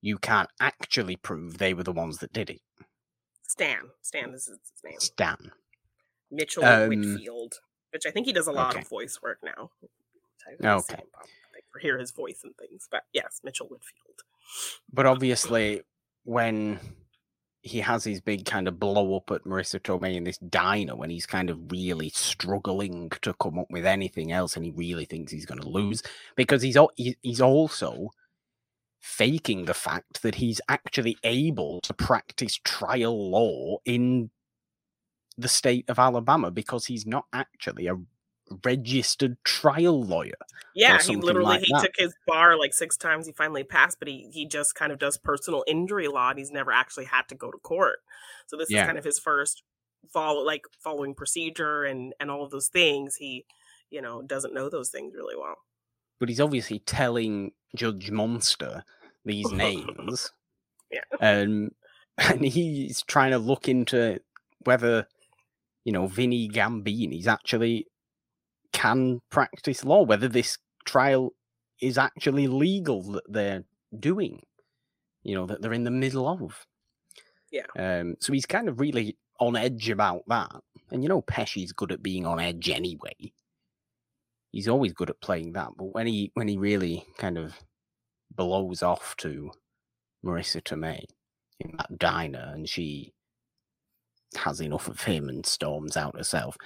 [0.02, 2.60] you can't actually prove they were the ones that did it.
[3.42, 3.90] Stan.
[4.02, 4.98] Stan is his name.
[5.00, 5.52] Stan.
[6.30, 7.54] Mitchell Um, Whitfield.
[7.92, 8.82] Which I think he does a lot okay.
[8.82, 9.70] of voice work now.
[10.46, 10.94] I Okay.
[10.94, 12.88] him pop- like, or hear his voice and things.
[12.90, 14.22] But yes, Mitchell Whitfield.
[14.92, 15.82] But obviously,
[16.24, 16.78] when
[17.62, 21.10] he has his big kind of blow up at Marisa Tomei in this diner, when
[21.10, 25.32] he's kind of really struggling to come up with anything else, and he really thinks
[25.32, 26.02] he's going to lose
[26.36, 28.10] because he's he's also
[29.00, 34.30] faking the fact that he's actually able to practice trial law in
[35.38, 37.96] the state of Alabama because he's not actually a
[38.64, 40.34] registered trial lawyer.
[40.74, 41.82] Yeah, he literally like he that.
[41.82, 43.26] took his bar like six times.
[43.26, 46.30] He finally passed, but he he just kind of does personal injury law.
[46.30, 48.00] And he's never actually had to go to court.
[48.46, 48.82] So this Yeah.
[48.82, 49.62] is kind of his first
[50.12, 53.16] follow like following procedure and and all of those things.
[53.16, 53.46] He
[53.90, 55.56] you know doesn't know those things really well.
[56.20, 58.84] But he's obviously telling Judge Munster
[59.24, 60.30] these names.
[60.90, 61.00] Yeah.
[61.20, 61.70] Um,
[62.18, 64.20] and he's trying to look into
[64.64, 65.06] whether,
[65.84, 67.86] you know, Vinny Gambini's actually
[68.76, 71.32] can practice law, whether this trial
[71.80, 73.64] is actually legal that they're
[73.98, 74.42] doing,
[75.22, 76.66] you know, that they're in the middle of.
[77.50, 77.62] Yeah.
[77.78, 80.52] Um, so he's kind of really on edge about that.
[80.90, 83.32] And you know, Pesci's good at being on edge anyway.
[84.52, 87.58] He's always good at playing that, but when he when he really kind of
[88.34, 89.50] blows off to
[90.22, 91.02] Marisa Tomei
[91.60, 93.14] in that diner and she
[94.36, 96.58] has enough of him and storms out herself,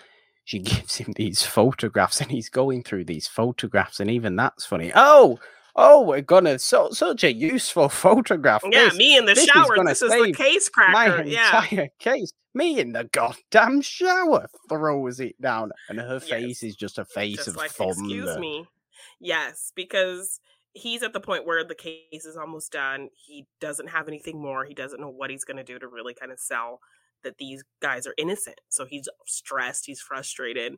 [0.51, 4.90] she gives him these photographs and he's going through these photographs and even that's funny.
[4.96, 5.38] Oh,
[5.76, 8.62] oh, we're gonna so such a useful photograph.
[8.68, 8.96] Yeah, this.
[8.96, 9.76] me in the this is shower.
[9.76, 11.22] gonna This is the case my cracker.
[11.28, 11.62] Yeah.
[11.62, 12.32] entire case.
[12.53, 16.70] Me in the goddamn shower throws it down, and her face Yes.
[16.70, 17.92] is just a face just of like thunder.
[17.92, 18.66] excuse me
[19.20, 20.40] yes because
[20.72, 24.64] he's at the point where the case is almost done he doesn't have anything more
[24.64, 26.80] he doesn't know what he's going to do to really kind of sell
[27.23, 30.77] that these guys are innocent so he's stressed he's frustrated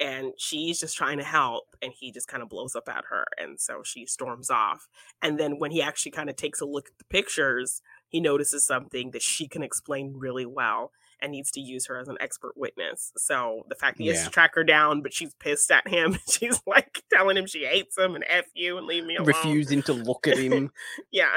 [0.00, 3.24] and she's just trying to help and he just kind of blows up at her
[3.38, 4.88] and so she storms off
[5.22, 8.66] and then when he actually kind of takes a look at the pictures he notices
[8.66, 10.90] something that she can explain really well
[11.24, 13.12] and needs to use her as an expert witness.
[13.16, 16.18] So the fact that he has to track her down, but she's pissed at him.
[16.28, 19.28] She's like telling him she hates him and F you and leave me alone.
[19.28, 20.70] Refusing to look at him.
[21.10, 21.34] Yeah.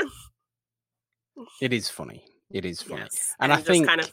[1.61, 2.23] it is funny.
[2.51, 3.01] It is funny.
[3.01, 3.33] Yes.
[3.39, 4.11] And I think kind of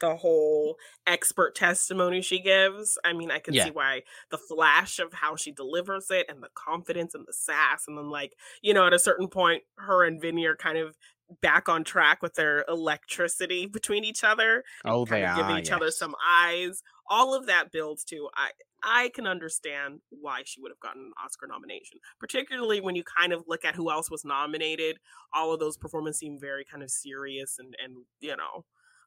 [0.00, 0.76] the whole
[1.06, 2.98] expert testimony she gives.
[3.04, 3.56] I mean, I can Yeah.
[3.56, 7.84] see why the flash of how she delivers it and the confidence and the sass.
[7.88, 10.96] And then, like, you know, at a certain point, her and Vinny are kind of
[11.40, 15.34] back on track with their electricity between each other Oh, they are.
[15.34, 16.82] giving each other some eyes.
[17.08, 18.52] All of that builds to I
[18.86, 23.32] I can understand why she would have gotten an Oscar nomination, particularly when you kind
[23.32, 24.98] of look at who else was nominated.
[25.32, 28.66] All of those performances seem very kind of serious and and you know,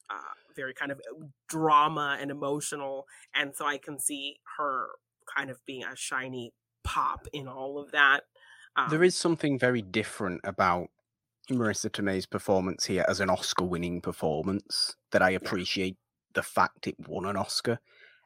[0.10, 1.02] uh, very kind of
[1.48, 4.88] drama and emotional, and so I can see her
[5.36, 6.54] kind of being a shiny
[6.84, 8.24] pop in all of that.
[8.76, 10.90] Um, There is something very different about
[11.50, 15.98] Marisa Tomei's performance here as an Oscar-winning performance that I appreciate
[16.34, 17.80] the fact it won an Oscar,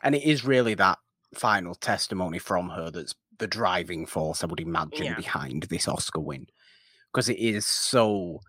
[0.04, 1.00] and it is really that
[1.34, 5.16] final testimony from her that's the driving force I would imagine Yeah.
[5.16, 6.48] behind this Oscar win,
[7.12, 8.42] because it is so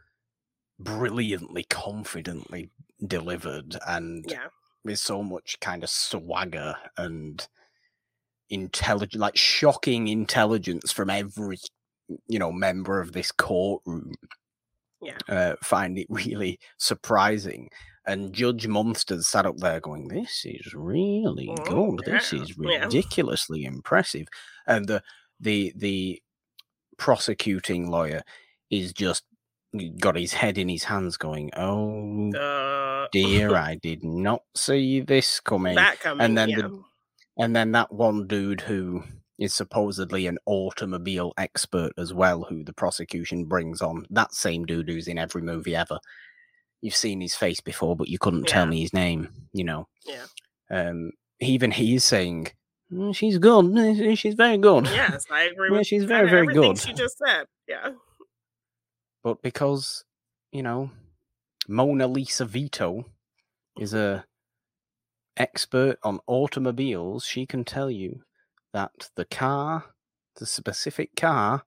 [0.79, 2.71] brilliantly, confidently
[3.07, 4.47] delivered, and yeah,
[4.85, 7.47] with so much kind of swagger and
[8.51, 11.59] intelligent, like shocking intelligence from every
[12.29, 14.15] you know member of this courtroom.
[15.01, 15.19] Yeah.
[15.29, 17.69] uh, find it really surprising.
[18.07, 22.01] And Judge Monsters sat up there going, "This is really Oh, good.
[22.05, 22.85] This yeah, is yeah.
[22.85, 24.27] ridiculously impressive."
[24.67, 25.03] And the
[25.41, 26.23] the the
[26.99, 28.23] prosecuting lawyer
[28.71, 29.25] is just
[29.99, 35.41] got his head in his hands, going, "Oh uh, dear, I did not see this
[35.41, 35.75] coming.
[35.77, 36.57] that coming, then yeah.
[36.63, 36.83] the-
[37.39, 39.03] And then that one dude who
[39.39, 44.89] is supposedly an automobile expert as well, who the prosecution brings on, that same dude
[44.89, 45.99] who's in every movie ever.
[46.83, 49.89] You've seen his face before, but you couldn't tell me his name, you know.
[50.05, 50.27] Yeah.
[50.71, 52.49] Um, even he's saying,
[52.93, 53.77] "Mm, she's good.
[53.79, 54.87] eh, She's very good.
[54.87, 56.79] Yes, I agree Yeah, she's very, very good.
[56.79, 57.91] She just said, yeah,
[59.23, 60.05] But because,
[60.51, 60.91] you know,
[61.69, 63.07] Mona Lisa Vito
[63.79, 64.25] is a
[65.37, 68.23] expert on automobiles, she can tell you
[68.73, 69.85] that the car,
[70.37, 71.65] the specific car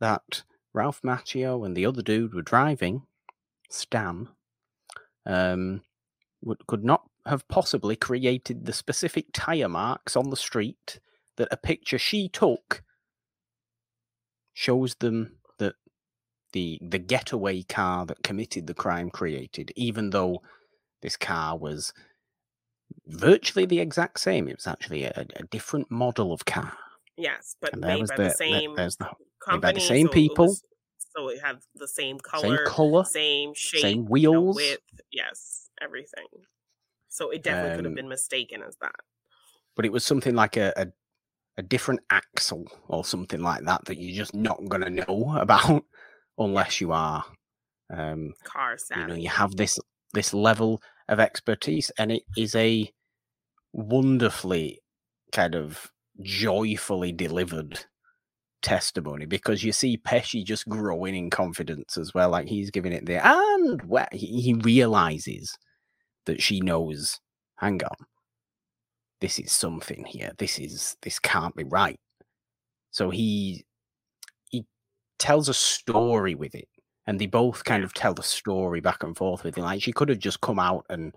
[0.00, 0.42] that
[0.72, 3.02] Ralph Macchio and the other dude were driving,
[3.70, 4.28] Stan,
[5.26, 5.82] um,
[6.42, 11.00] would, could not have possibly created the specific tire marks on the street
[11.36, 12.82] that a picture she took
[14.54, 15.37] shows them
[16.52, 20.42] the the getaway car that committed the crime created, even though
[21.02, 21.92] this car was
[23.06, 24.48] virtually the exact same.
[24.48, 26.72] It was actually a, a different model of car.
[27.16, 30.12] yes, but And there made by the, the same there's the company, the same so
[30.12, 30.46] it people.
[30.46, 30.64] was-
[31.14, 34.54] so it had the same color, same color, same shape, same you know, wheels.
[34.54, 36.26] width, yes, everything.
[37.08, 38.94] So it definitely could have Um, been mistaken as that.
[39.76, 40.86] but it was something like a, a
[41.58, 45.84] a different axle or something like that that you're just not going to know about
[46.38, 47.24] unless you are
[47.90, 49.78] um Car you know you have this
[50.14, 52.90] this level of expertise and it is a
[53.72, 54.80] wonderfully
[55.32, 55.90] kind of
[56.22, 57.84] joyfully delivered
[58.62, 62.30] testimony because you see Pesci just growing in confidence as well.
[62.30, 65.56] Like he's giving it there, and where he, he realizes
[66.26, 67.20] that she knows.
[67.56, 68.06] Hang on,
[69.20, 70.32] this is something here.
[70.38, 71.98] This is this can't be right.
[72.90, 73.64] So he
[75.18, 76.68] tells a story with it,
[77.06, 79.60] and they both kind of tell the story back and forth with it.
[79.60, 81.14] Like she could have just come out and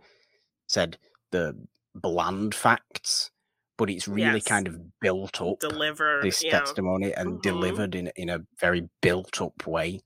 [0.68, 0.98] said
[1.32, 1.58] the
[1.96, 3.32] bland facts,
[3.78, 4.44] but it's really Yes.
[4.46, 6.60] kind of built up Deliver this yeah.
[6.60, 7.42] testimony and Mhm.
[7.42, 10.02] delivered in in a very built up way,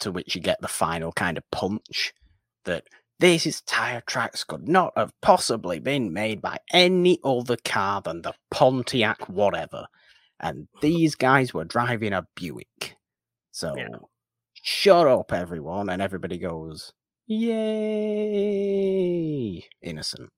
[0.00, 2.12] to which you get the final kind of punch
[2.64, 2.86] that
[3.18, 8.34] these tire tracks could not have possibly been made by any other car than the
[8.50, 9.86] Pontiac whatever,
[10.40, 12.96] and these guys were driving a Buick.
[13.52, 13.74] So
[14.54, 16.92] shut up, everyone, and everybody goes
[17.26, 18.44] yay,
[19.80, 20.30] innocent.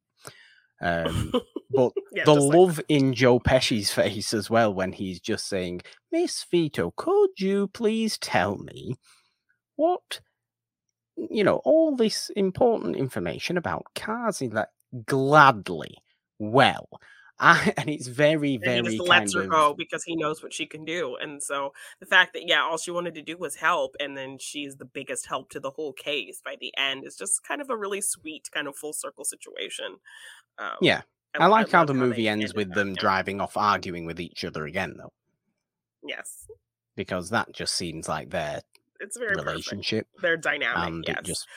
[0.80, 1.32] Um,
[1.70, 5.46] but Yeah, the just like love in Joe Pesci's face as well when he's just
[5.48, 8.96] saying, Miss Vito, could you please tell me
[9.76, 10.20] what,
[11.16, 14.40] you know, all this important information about cars?
[14.40, 14.68] He's like,
[15.06, 15.96] gladly.
[16.38, 16.88] Well,
[17.40, 19.50] I, and it's very, and he very just lets her of.
[19.50, 21.16] go because he knows what she can do.
[21.16, 24.38] And so the fact that yeah, all she wanted to do was help, and then
[24.38, 27.70] she's the biggest help to the whole case by the end is just kind of
[27.70, 29.96] a really sweet kind of full circle situation.
[30.58, 31.02] Um, Yeah.
[31.36, 34.66] I like how the movie they ends with them driving off arguing with each other
[34.66, 35.12] again, though,
[36.06, 36.46] Yes,
[36.94, 38.60] because that just seems like their
[39.00, 40.86] it's very relationship They're dynamic.
[40.88, 41.18] and yes.
[41.18, 41.48] it just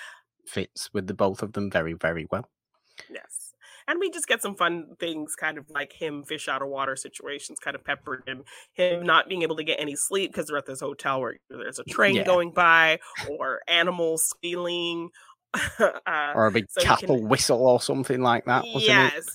[0.47, 2.49] fits with the both of them very, very well.
[3.07, 3.46] Yes.
[3.87, 6.95] And we just get some fun things, kind of like him fish out of water
[6.95, 10.57] situations, kind of peppered in him not being able to get any sleep because they're
[10.57, 12.23] at this hotel where there's a train Yeah.
[12.25, 15.09] going by or animals squealing.
[15.79, 18.83] uh, Or a big so you can- cattle whistle or something like that, wasn't it?
[18.85, 19.25] yes,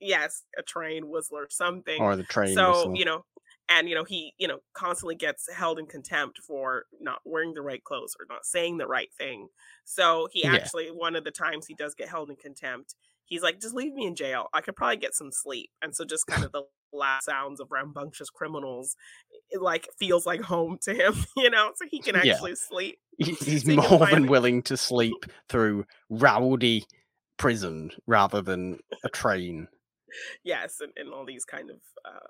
[0.00, 2.00] yes, a train whistle or something.
[2.00, 2.94] Or the train so whistle.
[2.96, 3.24] you know,
[3.70, 7.62] and you know he you know constantly gets held in contempt for not wearing the
[7.62, 9.48] right clothes or not saying the right thing.
[9.84, 10.54] So he Yeah.
[10.54, 12.94] actually one of the times he does get held in contempt,
[13.32, 14.46] he's like, just leave me in jail.
[14.52, 15.70] I could probably get some sleep.
[15.80, 18.94] And so just kind of the loud sounds of rambunctious criminals,
[19.50, 22.32] it like feels like home to him, you know, so he can Yeah.
[22.34, 22.98] actually sleep.
[23.16, 26.84] He- He's so more than willing to sleep through rowdy
[27.38, 29.68] prison rather than a train.
[30.44, 32.26] Yes, and, and all these kind of uh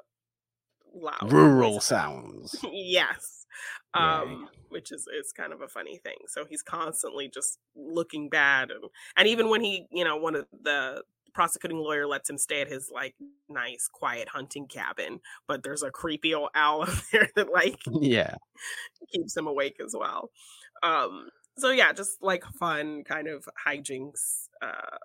[0.94, 2.54] loud Rural sounds.
[2.70, 3.41] yes
[3.94, 6.16] Um which is is kind of a funny thing.
[6.28, 8.84] So he's constantly just looking bad and
[9.16, 11.02] and even when he you know one of the
[11.34, 13.14] prosecuting lawyer lets him stay at his like
[13.48, 18.36] nice quiet hunting cabin but there's a creepy old owl up there that like Yeah.
[19.12, 20.30] keeps him awake as well.
[20.82, 21.28] Um
[21.58, 24.98] so yeah just like fun kind of hijinks uh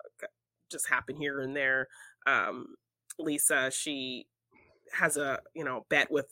[0.70, 1.88] just happen here and there.
[2.26, 2.74] Um
[3.18, 4.26] lisa she
[4.92, 6.28] has a you know bet with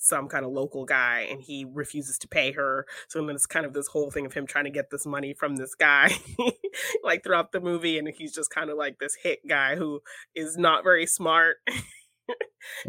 [0.00, 3.66] some kind of local guy and he refuses to pay her so then it's kind
[3.66, 6.10] of this whole thing of him trying to get this money from this guy
[7.04, 10.00] like throughout the movie and he's just kind of like this hit guy who
[10.34, 11.56] is not very smart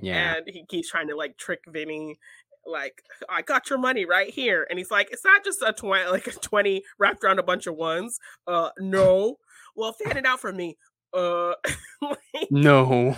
[0.01, 0.35] Yeah.
[0.35, 2.19] and he keeps trying to like trick Vinny.
[2.65, 6.07] Like, I got your money right here, and he's like, "It's not just a twenty,
[6.09, 9.37] like a twenty wrapped around a bunch of ones." Uh, no.
[9.75, 10.77] Well, fan it out for me.
[11.13, 11.53] Uh,
[12.01, 13.15] like, No.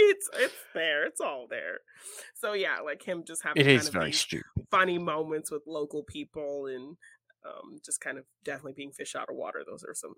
[0.00, 1.04] It's it's there.
[1.04, 1.78] It's all there.
[2.34, 4.44] So yeah, like him just having it kind is of very stupid.
[4.70, 6.96] funny moments with local people and
[7.46, 9.62] um, just kind of definitely being fish out of water.
[9.66, 10.14] Those are some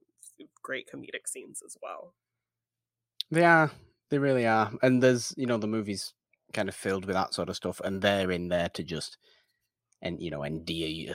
[0.62, 2.14] great comedic scenes as well.
[3.30, 3.70] They are.
[4.11, 4.72] They really are.
[4.83, 6.12] And there's, you know, the movie's
[6.53, 9.16] kind of filled with that sort of stuff, and they're in there to just,
[10.03, 11.14] and you know, endear you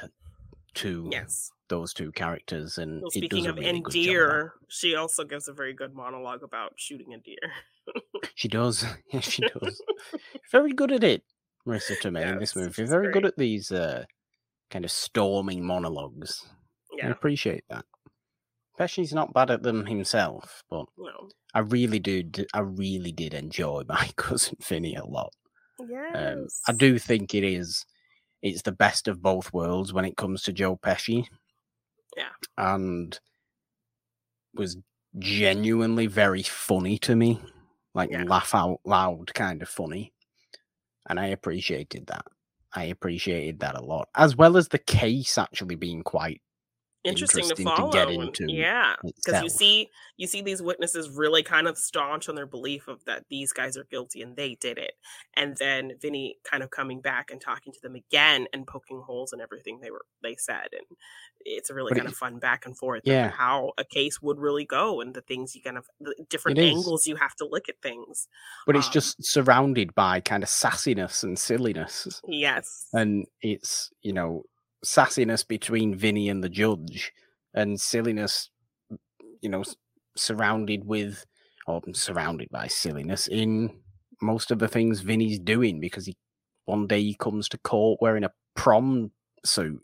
[0.76, 1.52] to Yes.
[1.70, 2.78] Those two characters.
[2.78, 7.14] And Well, speaking of really endear, she also gives a very good monologue about shooting
[7.14, 7.38] a deer.
[8.36, 8.86] She does.
[9.14, 9.82] Yes, she does.
[10.52, 11.24] very good at it,
[11.66, 12.84] Marisa Tomei in this movie.
[12.86, 14.04] Very good at these uh,
[14.70, 16.46] kind of storming monologues.
[17.04, 17.86] I appreciate that.
[18.80, 21.30] Pesci's not bad at them himself, but no.
[21.54, 22.24] I really do.
[22.24, 25.34] d- I really did enjoy my cousin Vinny a lot.
[25.80, 26.12] Yes.
[26.16, 27.86] Um, I do think it is.
[28.44, 31.26] It's the best of both worlds when it comes to Joe Pesci.
[32.18, 32.32] Yeah.
[32.58, 33.20] and
[34.54, 34.78] was
[35.20, 37.42] genuinely very funny to me,
[37.94, 38.24] like Yeah.
[38.24, 40.14] laugh out loud kind of funny,
[41.10, 42.26] and I appreciated that.
[42.74, 46.42] I appreciated that a lot, as well as the case actually being quite
[47.08, 47.92] interesting, interesting to to follow.
[47.92, 52.28] get and- into yeah, because you see, you see these witnesses really kind of staunch
[52.30, 54.92] on their belief of that these guys are guilty and they did it,
[55.36, 59.34] and then Vinny kind of coming back and talking to them again and poking holes
[59.34, 60.86] in everything they were they said, and
[61.42, 63.28] it's a really But kind it- of fun back and forth Yeah.
[63.28, 66.58] of how a case would really go and the things you kind of the different
[66.60, 68.28] angles you have to look at things.
[68.66, 72.22] But it's um, just surrounded by kind of sassiness and silliness.
[72.28, 74.44] Yes, And it's, you know,
[74.88, 77.12] sassiness between Vinny and the judge
[77.54, 78.50] and silliness,
[79.42, 79.64] you know,
[80.16, 81.26] surrounded with
[81.68, 83.70] or surrounded by silliness in
[84.22, 86.16] most of the things Vinny's doing because he
[86.66, 89.12] one day he comes to court wearing a prom
[89.46, 89.80] suit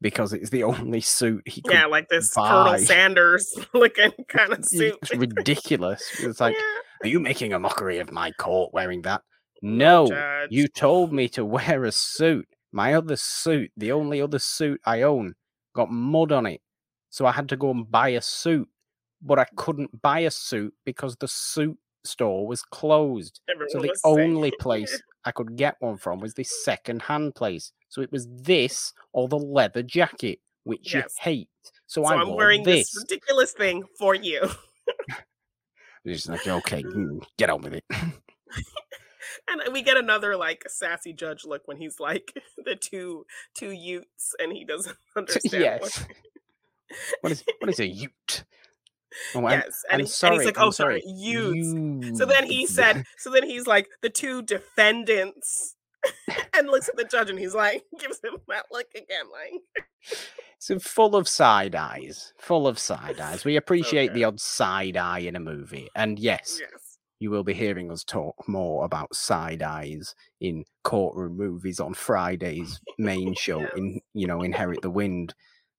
[0.00, 2.48] because it's the only suit he yeah, like this buy.
[2.48, 4.98] Colonel Sanders looking kind of It's suit.
[5.16, 6.02] ridiculous.
[6.20, 7.08] It's like, Yeah.
[7.08, 9.22] are you making a mockery of my court wearing that?
[9.62, 10.48] No, Judge.
[10.50, 12.48] you told me to wear a suit.
[12.72, 15.34] My other suit, the only other suit I own,
[15.74, 16.60] got mud on it.
[17.10, 18.68] So I had to go and buy a suit.
[19.20, 23.40] But I couldn't buy a suit because the suit store was closed.
[23.68, 27.34] So the was saying- only place I could get one from was this second hand
[27.36, 27.72] place.
[27.88, 31.04] So it was this or the leather jacket, which Yes.
[31.04, 31.48] you hate.
[31.86, 32.90] So, So I I'm wearing this.
[32.92, 34.48] this ridiculous thing for you.
[36.04, 37.84] It's like, okay, mm, get on with it.
[39.48, 42.32] And we get another like sassy judge look when he's like
[42.64, 45.62] the two two Utes and he doesn't understand.
[45.62, 46.04] yes.
[47.20, 48.44] What is what is a Ute?
[49.34, 52.24] Oh, What, I'm- yes, and, I'm sorry, and he's like, I'm "Oh, sorry, Utes." So
[52.24, 55.76] then he said, so then he's like the two defendants,
[56.56, 59.60] and looks at the judge and he's like, gives him that look again, like,
[60.58, 63.44] So full of side eyes, full of side eyes.
[63.44, 66.70] We appreciate the odd side eye in a movie, and yes, yes,
[67.22, 72.80] you will be hearing us talk more about side eyes in courtroom movies on Friday's
[72.98, 73.64] main show.
[73.76, 75.32] In you know, Inherit the Wind,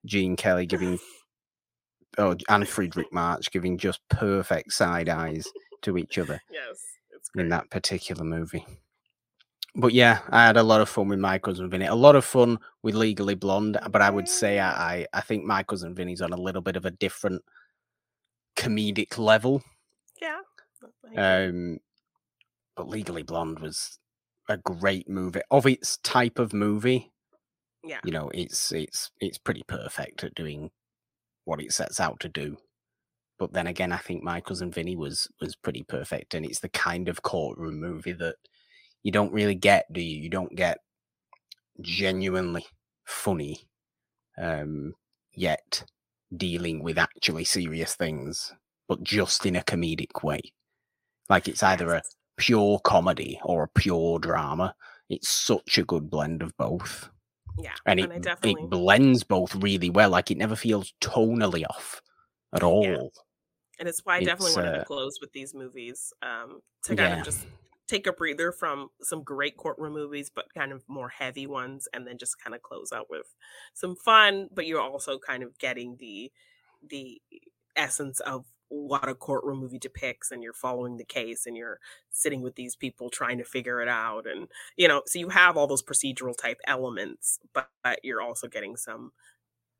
[0.06, 0.98] Gene Kelly giving,
[2.18, 5.46] oh, and Fredric March giving just perfect side eyes
[5.82, 6.80] to each other yes,
[7.36, 8.66] in that particular movie.
[9.76, 11.88] But yeah, I had a lot of fun with my cousin Vinny.
[11.88, 15.44] A lot of fun with Legally Blonde, but I would say I I, I think
[15.44, 17.44] my cousin Vinny's on a little bit of a different
[18.56, 19.62] comedic level.
[20.22, 20.40] Yeah.
[21.16, 21.80] Um,
[22.76, 24.00] but Legally Blonde was
[24.50, 27.12] a great movie of its type of movie.
[27.84, 30.72] yeah, You know, it's it's it's pretty perfect at doing
[31.46, 32.58] what it sets out to do.
[33.40, 36.70] But then again, I think my cousin Vinny was was pretty perfect, and it's the
[36.70, 38.36] kind of courtroom movie that
[39.04, 40.22] you don't really get, do you?
[40.22, 40.80] You don't get
[41.82, 42.66] genuinely
[43.06, 43.70] funny,
[44.38, 44.96] um,
[45.34, 45.86] yet
[46.36, 48.54] dealing with actually serious things,
[48.88, 50.42] but just in a comedic way.
[51.30, 52.04] Like it's either a
[52.38, 54.76] pure comedy or a pure drama.
[55.10, 57.10] It's such a good blend of both.
[57.58, 60.12] yeah, And it, I definitely it blends both really well.
[60.12, 62.02] Like it never feels tonally off
[62.54, 63.14] at all.
[63.80, 66.96] and it's why I definitely It's, wanted uh, to close with these movies um, to
[66.96, 67.16] kind Yeah.
[67.16, 67.48] of just
[67.88, 72.08] take a breather from some great courtroom movies, but kind of more heavy ones, and
[72.08, 73.36] then just kind of close out with
[73.74, 74.50] some fun.
[74.52, 76.32] But you're also kind of getting the
[76.88, 77.22] the
[77.76, 82.42] essence of what a courtroom movie depicts, and you're following the case, and you're sitting
[82.42, 85.68] with these people trying to figure it out, and you know, so you have all
[85.68, 89.12] those procedural type elements, but, but you're also getting some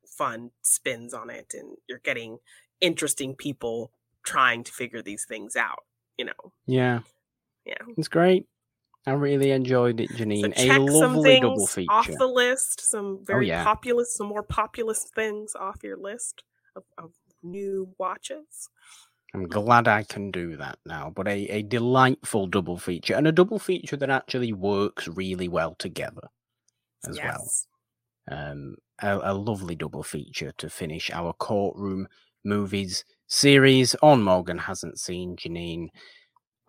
[0.06, 2.38] fun spins on it, and you're getting
[2.80, 3.90] interesting people
[4.22, 5.84] trying to figure these things out.
[6.16, 7.00] You know, Yeah.
[7.66, 7.74] Yeah.
[7.96, 8.46] It's great.
[9.06, 10.46] I really enjoyed it, so Janine.
[10.46, 11.90] a check some lovely double feature.
[11.90, 12.88] off the list.
[12.88, 13.64] Some oh, very yeah.
[13.64, 17.10] populous, some more populous things off your list of, of
[17.44, 18.68] new watches.
[19.34, 21.10] I'm glad I can do that now.
[21.14, 25.74] But a, a delightful double feature and a double feature that actually works really well
[25.78, 26.28] together
[27.08, 27.40] as well.
[27.42, 27.66] yes.
[28.30, 32.08] Um, a, a lovely double feature to finish our courtroom
[32.44, 35.88] movies series on Morgan hasn't seen Janine.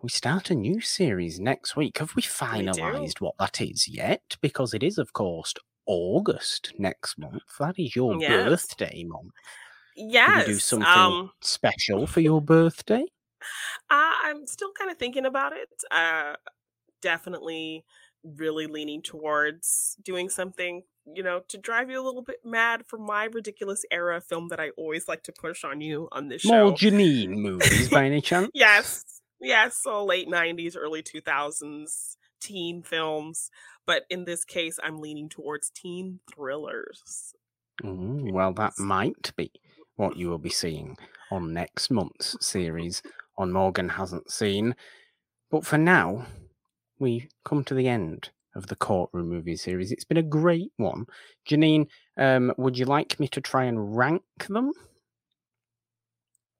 [0.02, 1.98] We start a new series next week.
[1.98, 2.28] Have we do.
[2.28, 4.36] finalised what that is yet?
[4.40, 5.54] Because it is, of course,
[5.86, 7.42] August next month.
[7.58, 8.66] That is your Yes.
[8.66, 9.32] birthday month.
[9.96, 10.46] Yes.
[10.46, 13.04] do something Um, special for your birthday?
[13.90, 15.68] Uh, I'm still kind of thinking about it.
[15.90, 16.34] Uh,
[17.02, 17.84] definitely
[18.24, 20.82] really leaning towards doing something,
[21.14, 24.58] you know, to drive you a little bit mad for my ridiculous era film that
[24.58, 26.72] I always like to push on you on this More.
[26.72, 28.50] Janine movies by any chance?
[28.54, 29.04] yes.
[29.40, 29.76] Yes.
[29.82, 33.50] So late 90s, early 2000s teen films.
[33.86, 37.34] But in this case, I'm leaning towards teen thrillers.
[37.84, 39.52] Ooh, well, that might be
[39.96, 40.96] what you will be seeing
[41.30, 43.02] on next month's series
[43.36, 44.74] on Morgan Hasn't Seen.
[45.50, 46.26] But for now,
[46.98, 49.92] we come to the end of the courtroom movie series.
[49.92, 51.06] It's been a great one.
[51.48, 54.72] Janine, um, would you like me to try and rank them?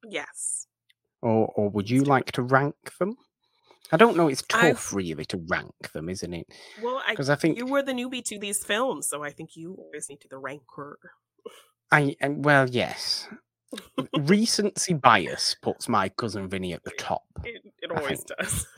[0.09, 0.67] Yes.
[1.23, 3.17] Or or would you like to rank them?
[3.93, 4.29] I don't know.
[4.29, 4.93] It's tough, I've...
[4.93, 6.47] really, to rank them, isn't it?
[6.83, 9.51] Well, because I, I, think you were the newbie to these films, so I think
[9.55, 10.99] you always need to the ranker.
[11.91, 13.29] I, I well, yes.
[14.19, 17.25] Recency bias puts my cousin Vinny at the top.
[17.45, 18.67] It, it always does.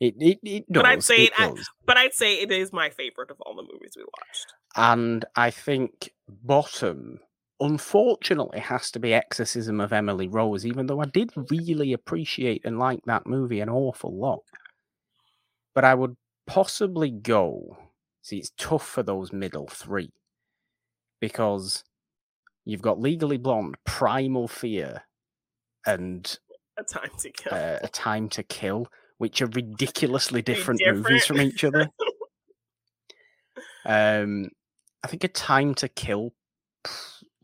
[0.00, 0.82] it, it it does.
[0.82, 1.52] But I'd say it, I,
[1.86, 4.54] but I'd say it is my favorite of all the movies we watched.
[4.76, 7.20] And I think bottom
[7.60, 12.78] unfortunately has to be Exorcism of Emily Rose, even though I did really appreciate and
[12.78, 14.42] like that movie an awful lot.
[15.74, 16.16] But I would
[16.46, 17.78] possibly go.
[18.22, 20.10] See, it's tough for those middle three
[21.20, 21.84] because
[22.64, 25.02] you've got Legally Blonde, Primal Fear,
[25.86, 26.38] and
[26.78, 27.54] A Time to Kill.
[27.54, 28.88] Uh, a Time to Kill,
[29.18, 31.02] which are ridiculously different, different.
[31.02, 31.88] movies from each other.
[33.86, 34.50] um,
[35.02, 36.32] I think A Time to Kill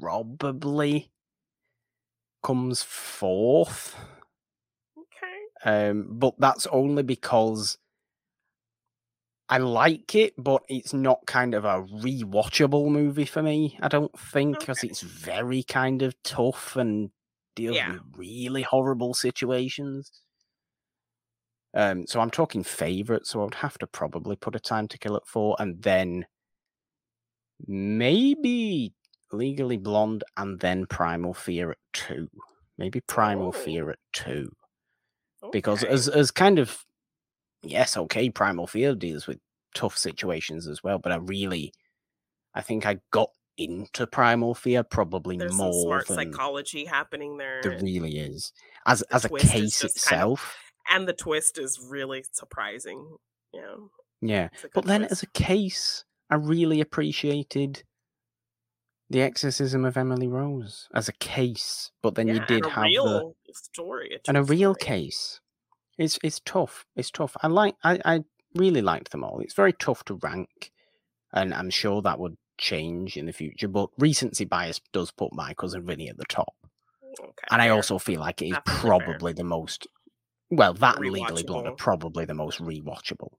[0.01, 1.10] probably
[2.42, 3.97] comes fourth.
[4.97, 5.88] Okay.
[5.90, 7.78] Um, but that's only because
[9.51, 13.77] I like it, but it's not kind of a rewatchable movie for me.
[13.82, 14.89] I don't think because okay.
[14.89, 17.10] it's very kind of tough and
[17.56, 17.93] deals yeah.
[17.93, 20.12] with really horrible situations.
[21.74, 24.98] Um, so I'm talking favorite, so I would have to probably put a time to
[24.98, 26.27] kill at four, and then
[27.66, 28.93] maybe
[29.32, 32.28] Legally Blonde, and then Primal Fear at two.
[32.78, 33.52] Maybe Primal oh.
[33.52, 34.52] Fear at two,
[35.43, 35.51] okay.
[35.52, 36.85] because as as kind of
[37.62, 39.38] yes, okay, Primal Fear deals with
[39.74, 41.72] tough situations as well, but I really,
[42.54, 47.36] I think I got into Primal Fear probably There's more some smart than psychology happening
[47.36, 47.60] there.
[47.62, 48.52] There really is,
[48.86, 50.56] as the as a case itself,
[50.88, 53.16] kind of, and the twist is really surprising.
[53.52, 53.76] Yeah,
[54.20, 55.12] yeah, but then twist.
[55.12, 57.84] as a case, I really appreciated
[59.10, 63.34] the Exorcism of Emily Rose as a case, but then yeah, you did have the
[63.52, 64.86] story, and a real story.
[64.86, 65.40] case.
[65.98, 66.86] It's it's tough.
[66.96, 67.36] It's tough.
[67.42, 67.74] I like.
[67.84, 69.40] I I really liked them all.
[69.40, 70.72] It's very tough to rank,
[71.32, 73.68] and I'm sure that would change in the future.
[73.68, 76.54] But recency bias does put my cousin Vinny at the top,
[77.20, 79.36] okay, and I also feel like it is probably fair.
[79.36, 79.86] the most.
[80.50, 83.34] Well, that and Legally Blonde are probably the most rewatchable.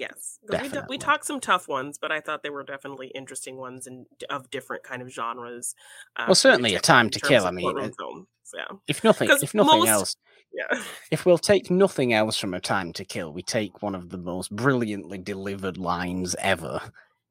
[0.00, 0.58] Yes, we,
[0.88, 4.50] we talked some tough ones, but I thought they were definitely interesting ones and of
[4.50, 5.74] different kind of genres.
[6.16, 7.44] Uh, well, certainly a time to kill.
[7.44, 8.76] I mean, films, yeah.
[8.88, 10.16] If nothing, if nothing most, else,
[10.52, 10.82] yeah.
[11.10, 14.18] If we'll take nothing else from a time to kill, we take one of the
[14.18, 16.80] most brilliantly delivered lines ever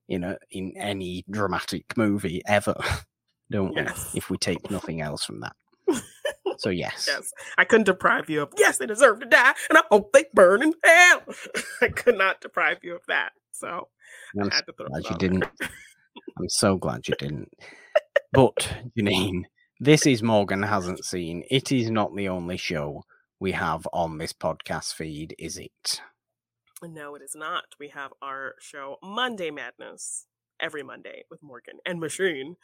[0.07, 2.75] in a in any dramatic movie ever,
[3.51, 4.13] don't yes.
[4.13, 4.17] we?
[4.17, 5.55] If we take nothing else from that.
[6.57, 8.49] So yes, yes, I couldn't deprive you of.
[8.57, 11.21] Yes, they deserve to die, and I hope they burn in hell.
[11.81, 13.31] I could not deprive you of that.
[13.53, 13.87] So
[14.37, 15.45] I'm so glad you didn't.
[16.37, 17.49] I'm so glad you didn't.
[18.33, 19.43] But Janine,
[19.79, 21.43] this is Morgan hasn't seen.
[21.49, 23.03] It is not the only show
[23.39, 26.01] we have on this podcast feed, is it?
[26.83, 27.63] No, it is not.
[27.79, 30.25] We have our show Monday Madness
[30.59, 32.55] every Monday with Morgan and Janine.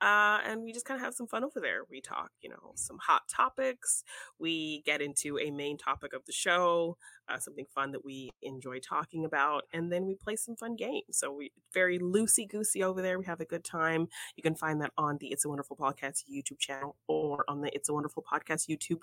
[0.00, 1.80] Uh, and we just kind of have some fun over there.
[1.90, 4.04] We talk, you know, some hot topics.
[4.38, 6.98] We get into a main topic of the show,
[7.28, 11.04] uh, something fun that we enjoy talking about, and then we play some fun games.
[11.12, 13.18] So we very loosey goosey over there.
[13.18, 14.08] We have a good time.
[14.36, 17.74] You can find that on the It's a Wonderful Podcast YouTube channel or on the
[17.74, 19.00] It's a Wonderful Podcast YouTube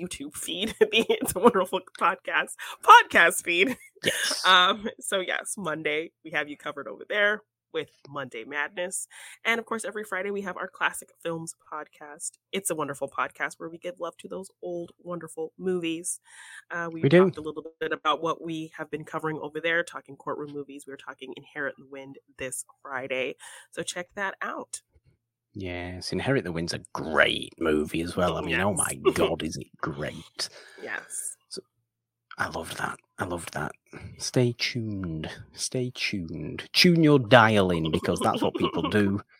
[0.00, 3.76] YouTube feed, the It's a Wonderful Podcast podcast feed.
[4.02, 4.42] Yes.
[4.46, 7.42] Um, so yes, Monday we have you covered over there
[7.72, 9.06] with Monday Madness.
[9.44, 12.32] And of course, every Friday we have our classic films podcast.
[12.52, 16.20] It's a wonderful podcast where we give love to those old, wonderful movies.
[16.70, 17.40] Uh, we, we talked do.
[17.40, 20.84] a little bit about what we have been covering over there, talking courtroom movies.
[20.86, 23.36] We are talking Inherit the Wind this Friday.
[23.70, 24.82] So check that out.
[25.52, 28.36] Yes, Inherit the Wind's a great movie as well.
[28.36, 28.64] I mean, yes.
[28.64, 30.48] oh my God, is it great?
[30.82, 31.36] Yes.
[32.40, 32.98] I loved that.
[33.18, 33.72] I loved that.
[34.16, 35.28] Stay tuned.
[35.52, 36.68] Stay tuned.
[36.72, 39.20] Tune your dial in because that's what people do.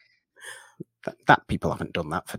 [1.06, 2.38] That, that people haven't done that for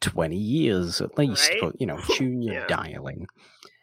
[0.00, 1.60] 20 years at least, right?
[1.60, 2.66] but you know, tune your yeah.
[2.68, 3.26] dial in.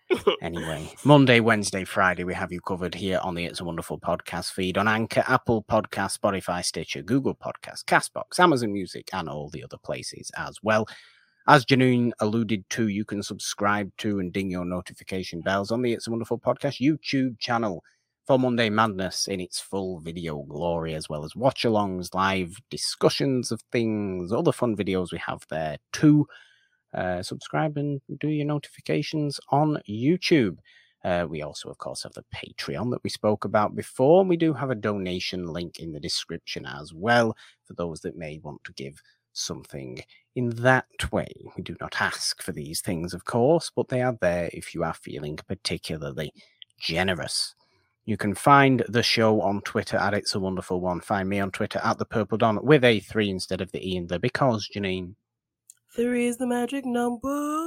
[0.42, 4.54] anyway, Monday, Wednesday, Friday, we have you covered here on the It's a Wonderful podcast
[4.54, 9.62] feed on Anchor, Apple Podcast, Spotify, Stitcher, Google Podcast, Castbox, Amazon Music, and all the
[9.62, 10.88] other places as well.
[11.46, 15.92] As Janine alluded to, you can subscribe to and ding your notification bells on the
[15.92, 17.84] It's a Wonderful Podcast YouTube channel
[18.26, 23.52] for Monday Madness in its full video glory, as well as watch alongs, live discussions
[23.52, 26.26] of things, all the fun videos we have there too.
[26.94, 30.60] Uh, subscribe and do your notifications on YouTube.
[31.04, 34.24] Uh, we also, of course, have the Patreon that we spoke about before.
[34.24, 38.40] We do have a donation link in the description as well for those that may
[38.42, 39.02] want to give
[39.34, 40.04] something
[40.36, 41.32] in that way.
[41.56, 44.84] We do not ask for these things, of course, but they are there if you
[44.84, 46.34] are feeling particularly
[46.80, 47.56] generous.
[48.06, 51.00] You can find the show on Twitter at It's a Wonderful One.
[51.00, 53.96] Find me on Twitter at The Purple Don with a three instead of the E
[53.96, 55.16] in there because, Janine.
[55.96, 57.64] Three is the magic number.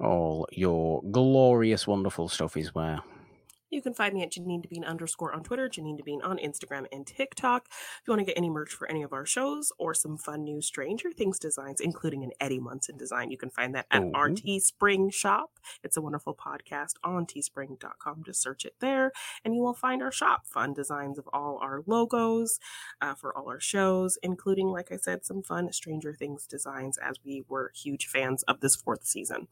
[0.00, 3.00] All your glorious, wonderful stuff is where
[3.72, 7.06] You can find me at Janine Devine underscore on Twitter, Janine Devine on Instagram and
[7.06, 7.68] TikTok.
[7.70, 10.44] If you want to get any merch for any of our shows or some fun
[10.44, 14.10] new Stranger Things designs, including an Eddie Munson design, you can find that at Ooh.
[14.14, 15.52] our Teespring shop.
[15.82, 18.24] It's a wonderful podcast on teespring.com.
[18.26, 19.10] Just search it there
[19.42, 20.46] and you will find our shop.
[20.46, 22.60] Fun designs of all our logos
[23.00, 27.16] uh, for all our shows, including, like I said, some fun Stranger Things designs as
[27.24, 29.48] we were huge fans of this fourth season.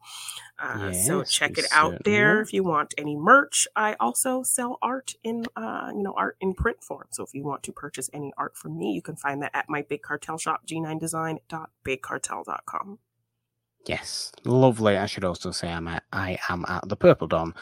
[0.59, 3.67] Uh, so check it out certainly there if you want any merch.
[3.75, 7.07] I also sell art in uh, you know art in print form.
[7.11, 9.69] So if you want to purchase any art from me, you can find that at
[9.69, 12.99] my big cartel shop g9design.bigcartel.com.
[13.87, 14.97] Yes, lovely.
[14.97, 17.55] I should also say I'm at, I am at the Purple Dawn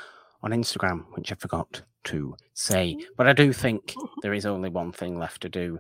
[0.43, 2.95] on Instagram, which I forgot to say.
[2.95, 3.05] Mm-hmm.
[3.15, 4.05] But I do think mm-hmm.
[4.21, 5.80] there is only one thing left to do,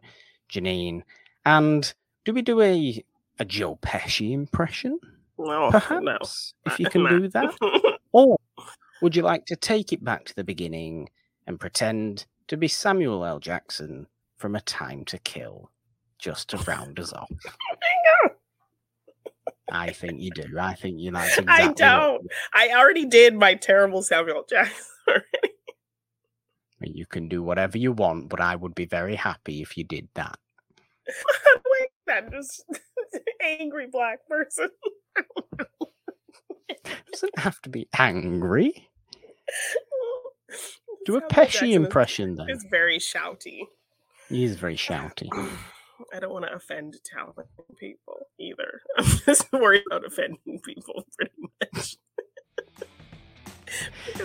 [0.49, 1.03] Janine.
[1.45, 1.93] And
[2.25, 3.03] do we do a
[3.39, 4.99] a Joe Pesci impression?
[5.37, 6.71] No, Perhaps, no.
[6.71, 7.09] if you uh, can Nah.
[7.09, 7.55] do that.
[8.11, 8.39] Or
[9.01, 11.09] would you like to take it back to the beginning
[11.47, 13.39] and pretend to be Samuel L.
[13.39, 14.07] Jackson
[14.37, 15.71] from A Time to Kill,
[16.17, 17.29] just to round us off?
[19.71, 20.57] I think you do.
[20.59, 21.53] I think you like exactly.
[21.53, 22.27] I don't.
[22.53, 24.85] I already did my terrible Samuel Jackson.
[25.07, 25.53] already.
[26.81, 30.07] You can do whatever you want, but I would be very happy if you did
[30.15, 30.39] that.
[31.07, 32.63] Wait, that just
[33.41, 34.69] angry black person.
[36.69, 38.88] It doesn't have to be angry.
[41.05, 42.49] Do a Pesci impression then.
[42.49, 43.61] Is very shouty.
[44.29, 45.29] He is very shouty.
[46.13, 47.45] I don't want to offend talented
[47.77, 48.81] people either.
[48.97, 51.33] I'm just worried about offending people pretty
[51.73, 51.97] much.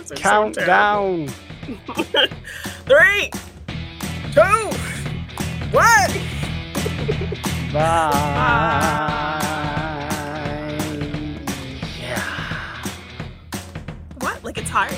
[0.05, 1.27] So Count terrible.
[1.27, 1.27] down.
[2.87, 3.29] Three,
[4.33, 4.41] two,
[5.71, 6.11] one.
[7.71, 9.39] Bye.
[11.99, 12.83] Yeah.
[14.19, 14.43] What?
[14.43, 14.91] Like it's hard?